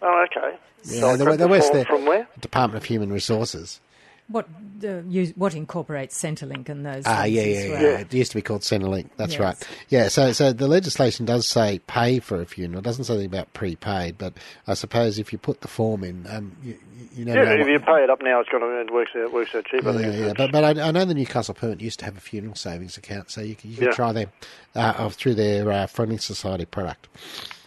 Oh, 0.00 0.24
okay. 0.30 0.56
Yeah, 0.84 1.00
so 1.00 1.16
the, 1.16 1.24
the 1.24 1.36
the 1.36 1.48
West 1.48 1.72
from 1.86 2.06
where? 2.06 2.26
Department 2.40 2.82
of 2.82 2.84
Human 2.88 3.12
Resources. 3.12 3.80
What 4.28 4.48
uh, 4.84 5.02
you, 5.08 5.26
what 5.36 5.54
incorporates 5.54 6.20
Centrelink 6.20 6.68
and 6.70 6.86
those? 6.86 7.02
Ah, 7.06 7.22
things 7.24 7.34
yeah, 7.36 7.42
as 7.42 7.64
yeah, 7.64 7.70
well? 7.72 7.82
yeah. 7.82 7.98
It 7.98 8.14
used 8.14 8.30
to 8.30 8.38
be 8.38 8.42
called 8.42 8.62
Centrelink. 8.62 9.10
That's 9.16 9.32
Yes. 9.34 9.40
right. 9.40 9.68
Yeah. 9.90 10.08
So, 10.08 10.32
so 10.32 10.52
the 10.54 10.68
legislation 10.68 11.26
does 11.26 11.46
say 11.46 11.80
pay 11.86 12.18
for 12.18 12.40
a 12.40 12.46
funeral. 12.46 12.78
It 12.78 12.84
doesn't 12.84 13.04
say 13.04 13.14
anything 13.14 13.30
about 13.30 13.52
prepaid. 13.52 14.16
But 14.16 14.34
I 14.66 14.74
suppose 14.74 15.18
if 15.18 15.32
you 15.32 15.38
put 15.38 15.60
the 15.60 15.68
form 15.68 16.02
in, 16.04 16.26
um, 16.30 16.56
you, 16.62 16.70
you- 16.96 17.08
you 17.14 17.24
never 17.26 17.40
Yeah, 17.40 17.44
know. 17.44 17.54
if 17.56 17.60
what- 17.60 17.70
you 17.72 17.78
pay 17.80 18.04
it 18.04 18.10
up 18.10 18.22
now, 18.22 18.40
it's 18.40 18.48
going 18.48 18.62
to 18.62 18.80
it 18.80 18.90
works 18.92 19.10
out 19.16 19.32
works 19.34 19.54
out 19.54 19.66
cheaper. 19.66 19.92
Yeah, 20.00 20.10
yeah, 20.28 20.32
but 20.34 20.50
but 20.50 20.64
I, 20.78 20.88
I 20.88 20.90
know 20.92 21.04
the 21.04 21.12
Newcastle 21.14 21.52
Permanent 21.52 21.82
used 21.82 21.98
to 21.98 22.06
have 22.06 22.16
a 22.16 22.20
funeral 22.20 22.54
savings 22.54 22.96
account, 22.96 23.30
so 23.30 23.42
you 23.42 23.54
can 23.54 23.70
you 23.70 23.76
can 23.76 23.86
Yeah. 23.88 23.92
try 23.92 24.12
them 24.12 24.30
uh, 24.74 24.94
uh, 24.96 25.08
through 25.10 25.34
their 25.34 25.70
uh, 25.70 25.86
Friendly 25.88 26.16
Society 26.16 26.64
product. 26.64 27.08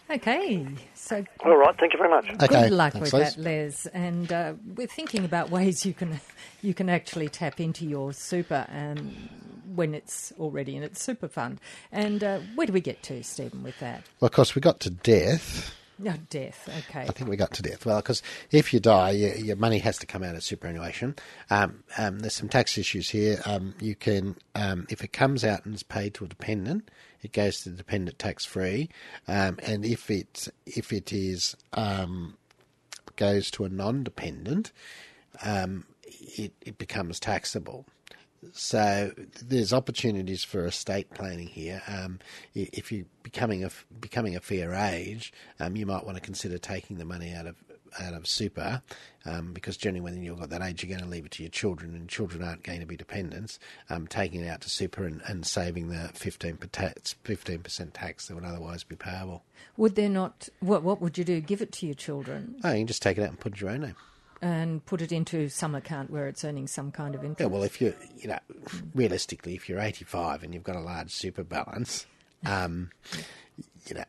Okay, 0.10 0.65
so 1.06 1.24
All 1.46 1.56
right, 1.56 1.78
thank 1.80 1.94
you 1.94 2.00
very 2.00 2.10
much. 2.10 2.30
Okay, 2.30 2.63
good 2.63 2.72
luck 2.72 2.94
thanks, 2.94 3.12
with 3.12 3.13
Liz. 3.13 3.36
that, 3.36 3.41
Les. 3.41 3.86
And 3.88 4.34
uh, 4.34 4.54
we're 4.76 4.88
thinking 4.88 5.24
about 5.24 5.52
ways 5.52 5.86
you 5.86 5.94
can 5.94 6.20
you 6.62 6.74
can 6.74 6.89
actually 6.89 7.30
tap 7.30 7.60
into 7.60 7.86
your 7.86 8.12
super 8.12 8.65
um, 8.70 9.30
when 9.76 9.94
it's 9.94 10.34
already 10.39 10.76
in 10.76 10.84
its 10.84 11.02
super 11.02 11.28
fund. 11.28 11.60
And 11.91 12.24
uh, 12.24 12.39
where 12.56 12.68
do 12.68 12.74
we 12.74 12.82
get 12.82 13.04
to, 13.04 13.24
Stephen, 13.24 13.63
with 13.63 13.80
that? 13.80 14.04
Well, 14.20 14.28
of 14.28 14.34
course, 14.34 14.56
we 14.56 14.62
got 14.62 14.80
to 14.82 14.89
death. 14.89 15.76
No, 15.97 16.13
death. 16.29 16.67
Okay. 16.89 17.01
I 17.01 17.12
think 17.12 17.29
we 17.29 17.38
got 17.38 17.53
to 17.53 17.62
death. 17.62 17.86
Well, 17.86 17.97
because 17.97 18.21
if 18.51 18.73
you 18.73 18.79
die, 18.79 19.12
your, 19.12 19.36
your 19.36 19.55
money 19.55 19.79
has 19.79 19.97
to 19.99 20.05
come 20.05 20.23
out 20.23 20.36
of 20.36 20.43
superannuation. 20.43 21.15
Um, 21.49 21.84
um, 21.97 22.19
there's 22.19 22.34
some 22.34 22.49
tax 22.49 22.77
issues 22.77 23.10
here. 23.10 23.41
Um, 23.45 23.75
you 23.79 23.95
can, 23.95 24.36
um, 24.55 24.88
if 24.89 25.03
it 25.03 25.13
comes 25.13 25.43
out 25.43 25.65
and 25.65 25.73
is 25.73 25.84
paid 25.84 26.13
to 26.15 26.25
a 26.25 26.27
dependent, 26.27 26.91
it 27.21 27.31
goes 27.31 27.62
to 27.62 27.69
the 27.69 27.77
dependent 27.77 28.19
tax 28.19 28.45
free. 28.45 28.89
Um, 29.27 29.58
and 29.63 29.86
if 29.86 30.12
it 30.12 30.47
if 30.65 30.91
it 30.91 31.13
is 31.13 31.55
um, 31.73 32.38
goes 33.15 33.49
to 33.51 33.65
a 33.65 33.69
non-dependent, 33.69 34.71
it, 35.43 36.53
it 36.62 36.77
becomes 36.77 37.19
taxable. 37.19 37.86
So 38.53 39.12
there's 39.41 39.73
opportunities 39.73 40.43
for 40.43 40.65
estate 40.65 41.10
planning 41.13 41.47
here. 41.47 41.81
Um, 41.88 42.19
if 42.53 42.91
you're 42.91 43.05
becoming 43.23 43.63
a 43.63 43.69
becoming 43.99 44.36
a 44.36 44.39
fair 44.39 44.73
age, 44.73 45.34
um, 45.60 45.75
you 45.75 45.86
might 45.86 46.05
want 46.05 46.17
to 46.17 46.21
consider 46.21 46.58
taking 46.58 46.97
the 46.97 47.05
money 47.05 47.34
out 47.34 47.47
of 47.47 47.55
out 47.99 48.13
of 48.13 48.27
super, 48.27 48.81
um, 49.25 49.53
because 49.53 49.77
generally 49.77 50.01
when 50.01 50.21
you've 50.21 50.38
got 50.38 50.49
that 50.49 50.62
age, 50.62 50.84
you're 50.84 50.89
going 50.89 51.08
to 51.08 51.10
leave 51.10 51.25
it 51.25 51.31
to 51.31 51.43
your 51.43 51.49
children, 51.49 51.95
and 51.95 52.10
children 52.10 52.43
aren't 52.43 52.63
going 52.63 52.81
to 52.81 52.86
be 52.86 52.97
dependents. 52.97 53.58
Um, 53.89 54.05
taking 54.08 54.41
it 54.41 54.49
out 54.49 54.62
to 54.62 54.69
super 54.69 55.05
and, 55.05 55.21
and 55.27 55.45
saving 55.45 55.89
the 55.89 56.10
15 56.13 56.58
percent 56.58 57.93
tax 57.93 58.27
that 58.27 58.36
would 58.36 58.43
otherwise 58.43 58.84
be 58.84 58.95
payable. 58.95 59.43
Would 59.77 59.95
there 59.95 60.10
not? 60.10 60.49
What 60.60 60.84
What 60.84 61.01
would 61.01 61.17
you 61.17 61.23
do? 61.23 61.39
Give 61.39 61.62
it 61.62 61.71
to 61.73 61.86
your 61.86 61.95
children 61.95 62.55
Oh, 62.63 62.71
you 62.71 62.79
can 62.79 62.88
just 62.88 63.01
take 63.01 63.17
it 63.17 63.21
out 63.21 63.29
and 63.29 63.39
put 63.39 63.53
it 63.53 63.62
in 63.62 63.65
your 63.65 63.75
own 63.75 63.81
name. 63.81 63.95
And 64.41 64.86
put 64.86 65.02
it 65.02 65.12
into 65.12 65.50
some 65.50 65.76
account 65.76 66.10
where 66.10 66.28
it's 66.28 66.43
earning 66.43 66.67
some 66.67 66.91
kind 66.91 67.15
of 67.15 67.21
interest? 67.24 67.39
Yeah, 67.41 67.48
well, 67.48 67.63
if 67.63 67.80
you 67.82 67.93
you 68.17 68.28
know, 68.28 68.39
realistically, 68.93 69.56
if 69.56 69.67
you're 69.69 69.80
85 69.80 70.43
and 70.43 70.54
you've 70.54 70.63
got 70.63 70.76
a 70.76 70.82
large 70.82 71.12
super 71.12 71.43
balance, 71.43 72.06
um, 72.45 72.91
you 73.88 73.95
know, 73.95 74.04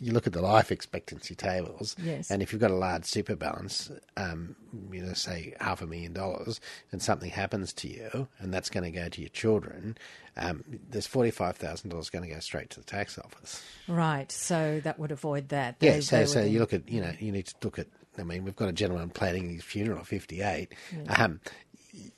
you 0.00 0.12
look 0.12 0.26
at 0.26 0.32
the 0.32 0.40
life 0.40 0.70
expectancy 0.72 1.34
tables, 1.34 1.96
Yes. 2.02 2.30
and 2.30 2.42
if 2.42 2.52
you've 2.52 2.60
got 2.60 2.70
a 2.70 2.76
large 2.76 3.04
super 3.04 3.34
balance, 3.36 3.90
um, 4.16 4.54
you 4.92 5.02
know, 5.02 5.12
say 5.14 5.52
half 5.60 5.82
a 5.82 5.86
million 5.86 6.12
dollars, 6.12 6.60
and 6.92 7.02
something 7.02 7.30
happens 7.30 7.72
to 7.74 7.88
you, 7.88 8.28
and 8.38 8.54
that's 8.54 8.70
going 8.70 8.84
to 8.84 8.90
go 8.90 9.08
to 9.08 9.20
your 9.20 9.28
children, 9.30 9.98
um, 10.36 10.62
there's 10.90 11.06
forty-five 11.08 11.56
thousand 11.56 11.90
dollars 11.90 12.08
going 12.08 12.26
to 12.26 12.32
go 12.32 12.38
straight 12.40 12.70
to 12.70 12.80
the 12.80 12.86
tax 12.86 13.18
office. 13.18 13.62
Right. 13.88 14.30
So 14.30 14.80
that 14.84 14.98
would 14.98 15.10
avoid 15.12 15.48
that. 15.48 15.76
Yeah, 15.80 16.00
so 16.00 16.24
so 16.24 16.42
you 16.42 16.60
look 16.60 16.72
at 16.72 16.88
you 16.88 17.00
know 17.00 17.12
you 17.18 17.32
need 17.32 17.46
to 17.46 17.54
look 17.64 17.78
at. 17.78 17.88
I 18.18 18.22
mean, 18.22 18.44
we've 18.44 18.56
got 18.56 18.68
a 18.68 18.72
gentleman 18.72 19.10
planning 19.10 19.54
his 19.54 19.64
funeral 19.64 20.00
at 20.00 20.06
fifty 20.06 20.42
eight. 20.42 20.72
Um, 21.08 21.40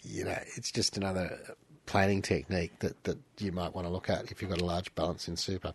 you 0.03 0.25
know, 0.25 0.39
it's 0.57 0.73
just 0.73 0.97
another 0.97 1.39
planning 1.87 2.21
technique 2.21 2.79
that, 2.81 3.03
that 3.05 3.17
you 3.39 3.51
might 3.51 3.75
want 3.75 3.87
to 3.87 3.91
look 3.91 4.11
at 4.11 4.31
if 4.31 4.43
you've 4.43 4.51
got 4.51 4.61
a 4.61 4.65
large 4.65 4.95
balance 4.95 5.27
in 5.27 5.37
super, 5.37 5.73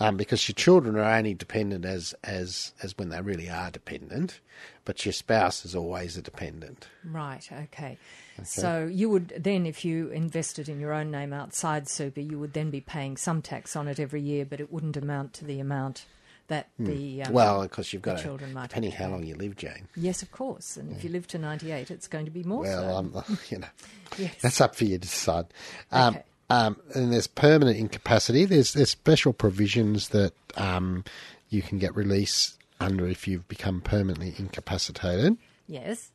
um, 0.00 0.16
because 0.16 0.48
your 0.48 0.54
children 0.54 0.96
are 0.96 1.04
only 1.16 1.34
dependent 1.34 1.84
as 1.84 2.14
as 2.24 2.72
as 2.82 2.98
when 2.98 3.10
they 3.10 3.20
really 3.20 3.48
are 3.48 3.70
dependent, 3.70 4.40
but 4.84 5.06
your 5.06 5.12
spouse 5.12 5.64
is 5.64 5.76
always 5.76 6.16
a 6.16 6.22
dependent. 6.22 6.88
Right, 7.04 7.48
okay. 7.52 7.96
So 8.42 8.90
you 8.90 9.08
would 9.10 9.34
then, 9.38 9.66
if 9.66 9.84
you 9.84 10.08
invested 10.08 10.68
in 10.68 10.80
your 10.80 10.92
own 10.92 11.12
name 11.12 11.32
outside 11.32 11.88
super, 11.88 12.20
you 12.20 12.40
would 12.40 12.54
then 12.54 12.70
be 12.70 12.80
paying 12.80 13.16
some 13.16 13.40
tax 13.40 13.76
on 13.76 13.86
it 13.86 14.00
every 14.00 14.20
year, 14.20 14.44
but 14.44 14.60
it 14.60 14.72
wouldn't 14.72 14.96
amount 14.96 15.32
to 15.34 15.44
the 15.44 15.60
amount 15.60 16.06
that 16.52 16.68
the. 16.78 17.22
Um, 17.22 17.28
Hmm. 17.28 17.34
well, 17.34 17.62
because 17.62 17.92
you've 17.92 18.02
got 18.02 18.12
the 18.12 18.18
to, 18.18 18.24
children 18.24 18.52
might 18.52 18.68
depending 18.68 18.92
how 18.92 19.08
long 19.08 19.24
you 19.24 19.34
live, 19.34 19.56
Jane. 19.56 19.88
Yes, 19.96 20.22
of 20.22 20.30
course. 20.30 20.76
And 20.76 20.92
if 20.92 21.02
you 21.04 21.10
live 21.10 21.26
to 21.28 21.38
98, 21.38 21.90
it's 21.90 22.06
going 22.08 22.24
to 22.26 22.30
be 22.30 22.42
more 22.44 22.62
Well, 22.62 22.90
so. 22.90 22.96
um, 23.28 23.38
you 23.50 23.58
know, 23.58 23.68
Yes. 24.18 24.34
that's 24.40 24.60
up 24.60 24.74
for 24.76 24.84
you 24.84 24.96
to 24.98 25.02
decide. 25.02 25.46
Um, 25.90 26.14
Okay. 26.16 26.24
um, 26.50 26.76
and 26.94 27.12
there's 27.12 27.26
permanent 27.26 27.76
incapacity. 27.78 28.44
There's 28.44 28.72
there's 28.74 28.90
special 28.90 29.32
provisions 29.32 30.10
that 30.10 30.32
um, 30.56 31.04
you 31.48 31.62
can 31.62 31.78
get 31.78 31.94
release 31.96 32.56
under 32.80 33.06
if 33.08 33.26
you've 33.28 33.46
become 33.48 33.80
permanently 33.80 34.34
incapacitated. 34.38 35.36
yes. 35.66 36.10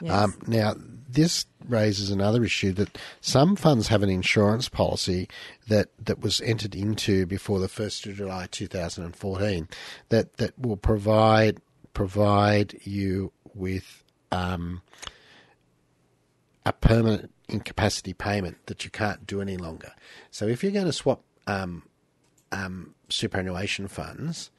Yes. 0.00 0.12
Um, 0.12 0.38
now, 0.46 0.74
this 1.08 1.46
raises 1.68 2.10
another 2.10 2.44
issue 2.44 2.72
that 2.72 2.98
some 3.20 3.56
funds 3.56 3.88
have 3.88 4.02
an 4.02 4.10
insurance 4.10 4.68
policy 4.68 5.28
that, 5.68 5.88
that 6.04 6.20
was 6.20 6.40
entered 6.42 6.74
into 6.74 7.26
before 7.26 7.58
the 7.58 7.68
1st 7.68 8.10
of 8.10 8.16
July 8.16 8.46
2014 8.50 9.68
that, 10.10 10.36
that 10.36 10.58
will 10.58 10.76
provide 10.76 11.60
provide 11.96 12.78
you 12.84 13.32
with 13.54 14.04
um, 14.30 14.82
a 16.66 16.72
permanent 16.72 17.32
incapacity 17.48 18.12
payment 18.12 18.58
that 18.66 18.84
you 18.84 18.90
can't 18.90 19.26
do 19.26 19.40
any 19.40 19.56
longer. 19.56 19.92
So 20.30 20.46
if 20.46 20.62
you're 20.62 20.72
going 20.72 20.84
to 20.84 20.92
swap 20.92 21.22
um, 21.46 21.84
um, 22.52 22.94
superannuation 23.08 23.88
funds, 23.88 24.50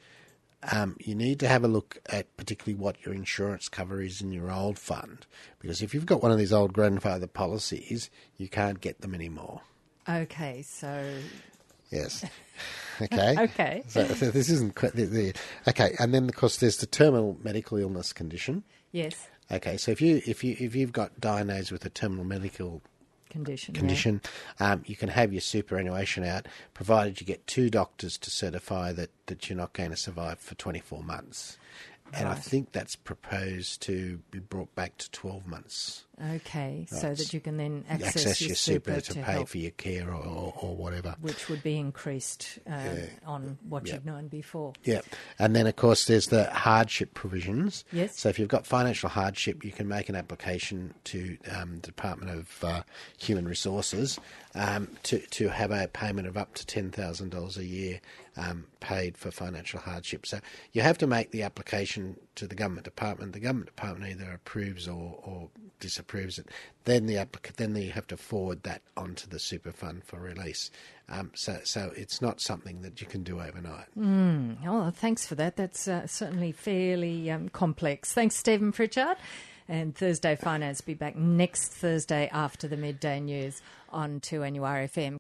um, 0.72 0.96
you 1.00 1.16
need 1.16 1.40
to 1.40 1.48
have 1.48 1.64
a 1.64 1.68
look 1.68 2.00
at 2.08 2.36
particularly 2.38 2.82
what 2.82 3.04
your 3.06 3.14
insurance 3.14 3.70
cover 3.70 4.02
is 4.02 4.22
in 4.22 4.32
your 4.32 4.52
old 4.52 4.78
fund. 4.78 5.26
Because 5.60 5.82
if 5.82 5.94
you've 5.94 6.06
got 6.06 6.22
one 6.22 6.32
of 6.32 6.38
these 6.38 6.54
old 6.54 6.74
grandfather 6.74 7.28
policies, 7.28 8.10
you 8.38 8.48
can't 8.48 8.82
get 8.82 9.02
them 9.02 9.14
anymore. 9.14 9.62
okay, 10.10 10.62
so. 10.62 11.04
Yes. 11.92 12.26
Okay. 13.00 13.36
Okay. 13.38 13.84
So, 13.88 14.08
so 14.08 14.32
this 14.32 14.50
isn't 14.50 14.74
quite 14.74 14.94
the, 14.94 15.06
the 15.06 15.34
okay. 15.68 15.96
And 16.00 16.16
then 16.16 16.28
of 16.28 16.36
course 16.36 16.58
there's 16.58 16.78
the 16.78 16.88
terminal 16.88 17.38
medical 17.44 17.78
illness 17.78 18.12
condition. 18.12 18.64
Yes. 18.92 19.28
Okay. 19.52 19.78
So 19.78 19.92
if 19.92 20.02
you 20.02 20.20
if 20.26 20.44
you 20.44 20.56
if 20.60 20.76
you've 20.76 20.94
got 20.94 21.22
diagnosed 21.22 21.72
with 21.72 21.86
a 21.86 21.92
terminal 21.92 22.26
medical 22.26 22.82
Condition. 23.74 24.22
yeah. 24.60 24.74
um, 24.74 24.84
you 24.86 24.96
can 24.96 25.10
have 25.10 25.34
your 25.34 25.42
superannuation 25.42 26.24
out, 26.24 26.48
provided 26.74 27.20
you 27.20 27.28
get 27.28 27.46
two 27.48 27.70
doctors 27.70 28.18
to 28.18 28.32
certify 28.32 28.92
that, 28.94 29.10
that 29.28 29.50
you're 29.50 29.58
not 29.58 29.74
going 29.74 29.92
to 29.92 29.98
survive 29.98 30.40
for 30.40 30.56
24 30.56 31.04
months. 31.04 31.58
And 32.14 32.28
I 32.28 32.36
think 32.36 32.72
that's 32.72 32.96
proposed 32.96 33.82
to 33.84 34.20
be 34.32 34.40
brought 34.40 34.74
back 34.76 34.98
to 34.98 35.12
12 35.12 35.46
months. 35.48 36.04
Okay, 36.36 36.88
so 36.90 37.14
that 37.14 37.32
you 37.32 37.40
can 37.40 37.58
then 37.58 37.86
access, 37.88 38.16
Access 38.16 38.42
your, 38.42 38.48
your 38.48 38.56
super, 38.56 38.96
to, 38.96 39.02
to 39.02 39.14
pay 39.14 39.34
help, 39.34 39.50
for 39.50 39.60
your 39.60 39.70
care 39.72 40.10
or, 40.10 40.16
or, 40.26 40.54
or 40.62 40.76
whatever. 40.76 41.16
which 41.22 41.48
would 41.48 41.62
be 41.62 41.78
increased 41.78 42.58
uh, 42.68 42.96
on 43.24 43.60
what 43.70 43.86
Yeah. 43.86 43.96
you've 43.96 44.06
known 44.08 44.28
before. 44.28 44.74
Yeah. 44.84 45.02
And 45.38 45.56
then, 45.56 45.68
of 45.68 45.76
course, 45.76 46.06
there's 46.06 46.28
the 46.28 46.46
hardship 46.46 47.14
provisions. 47.14 47.86
Yes. 47.92 48.20
So 48.20 48.30
if 48.30 48.40
you've 48.40 48.48
got 48.48 48.66
financial 48.66 49.10
hardship, 49.10 49.64
you 49.64 49.72
can 49.72 49.88
make 49.88 50.10
an 50.10 50.16
application 50.16 50.96
to 51.04 51.38
um, 51.56 51.76
the 51.76 51.88
Department 51.88 52.32
of 52.32 52.64
uh, 52.64 52.82
Human 53.20 53.48
Resources 53.48 54.20
um, 54.56 54.88
to, 55.04 55.20
to 55.20 55.50
have 55.50 55.70
a 55.70 55.88
payment 55.88 56.28
of 56.28 56.36
up 56.36 56.56
to 56.56 56.66
$10,000 56.66 57.58
a 57.58 57.64
year 57.66 58.02
um, 58.38 58.66
paid 58.80 59.18
for 59.18 59.32
financial 59.32 59.80
hardship. 59.80 60.26
So 60.26 60.40
you 60.72 60.82
have 60.82 60.98
to 61.00 61.08
make 61.08 61.32
the 61.32 61.44
application 61.44 62.18
to 62.36 62.48
the 62.48 62.56
government 62.56 62.86
department. 62.86 63.34
The 63.34 63.40
government 63.40 63.68
department 63.68 64.12
either 64.12 64.32
approves 64.32 64.88
or, 64.88 65.20
or 65.24 65.50
disapproves 65.80 66.38
it. 66.38 66.48
Then 66.86 67.08
the 67.08 67.16
applic- 67.16 67.56
then 67.56 67.76
you 67.76 67.92
have 67.92 68.08
to 68.08 68.18
forward 68.18 68.64
that 68.64 68.82
onto 68.96 69.28
the 69.28 69.40
super 69.40 69.72
fund 69.72 70.04
for 70.04 70.20
release. 70.20 70.70
Um, 71.10 71.32
so 71.34 71.60
so 71.64 71.92
it's 71.96 72.22
not 72.22 72.40
something 72.40 72.82
that 72.82 73.02
you 73.02 73.08
can 73.08 73.24
do 73.24 73.42
overnight. 73.42 73.88
Mm. 73.98 74.58
Oh, 74.66 74.92
thanks 74.92 75.26
for 75.26 75.36
that. 75.36 75.56
That's 75.56 75.88
uh, 75.88 76.06
certainly 76.06 76.52
fairly 76.52 77.32
um, 77.32 77.50
complex. 77.50 78.14
Thanks, 78.14 78.36
Stephen 78.36 78.72
Pritchard. 78.72 79.18
And 79.70 79.94
Thursday 79.94 80.38
Finance 80.38 80.80
be 80.80 80.94
back 80.94 81.18
next 81.18 81.74
Thursday 81.74 82.30
after 82.32 82.70
the 82.70 82.78
midday 82.78 83.20
news 83.20 83.62
on 83.90 84.22
2NURFM. 84.22 85.16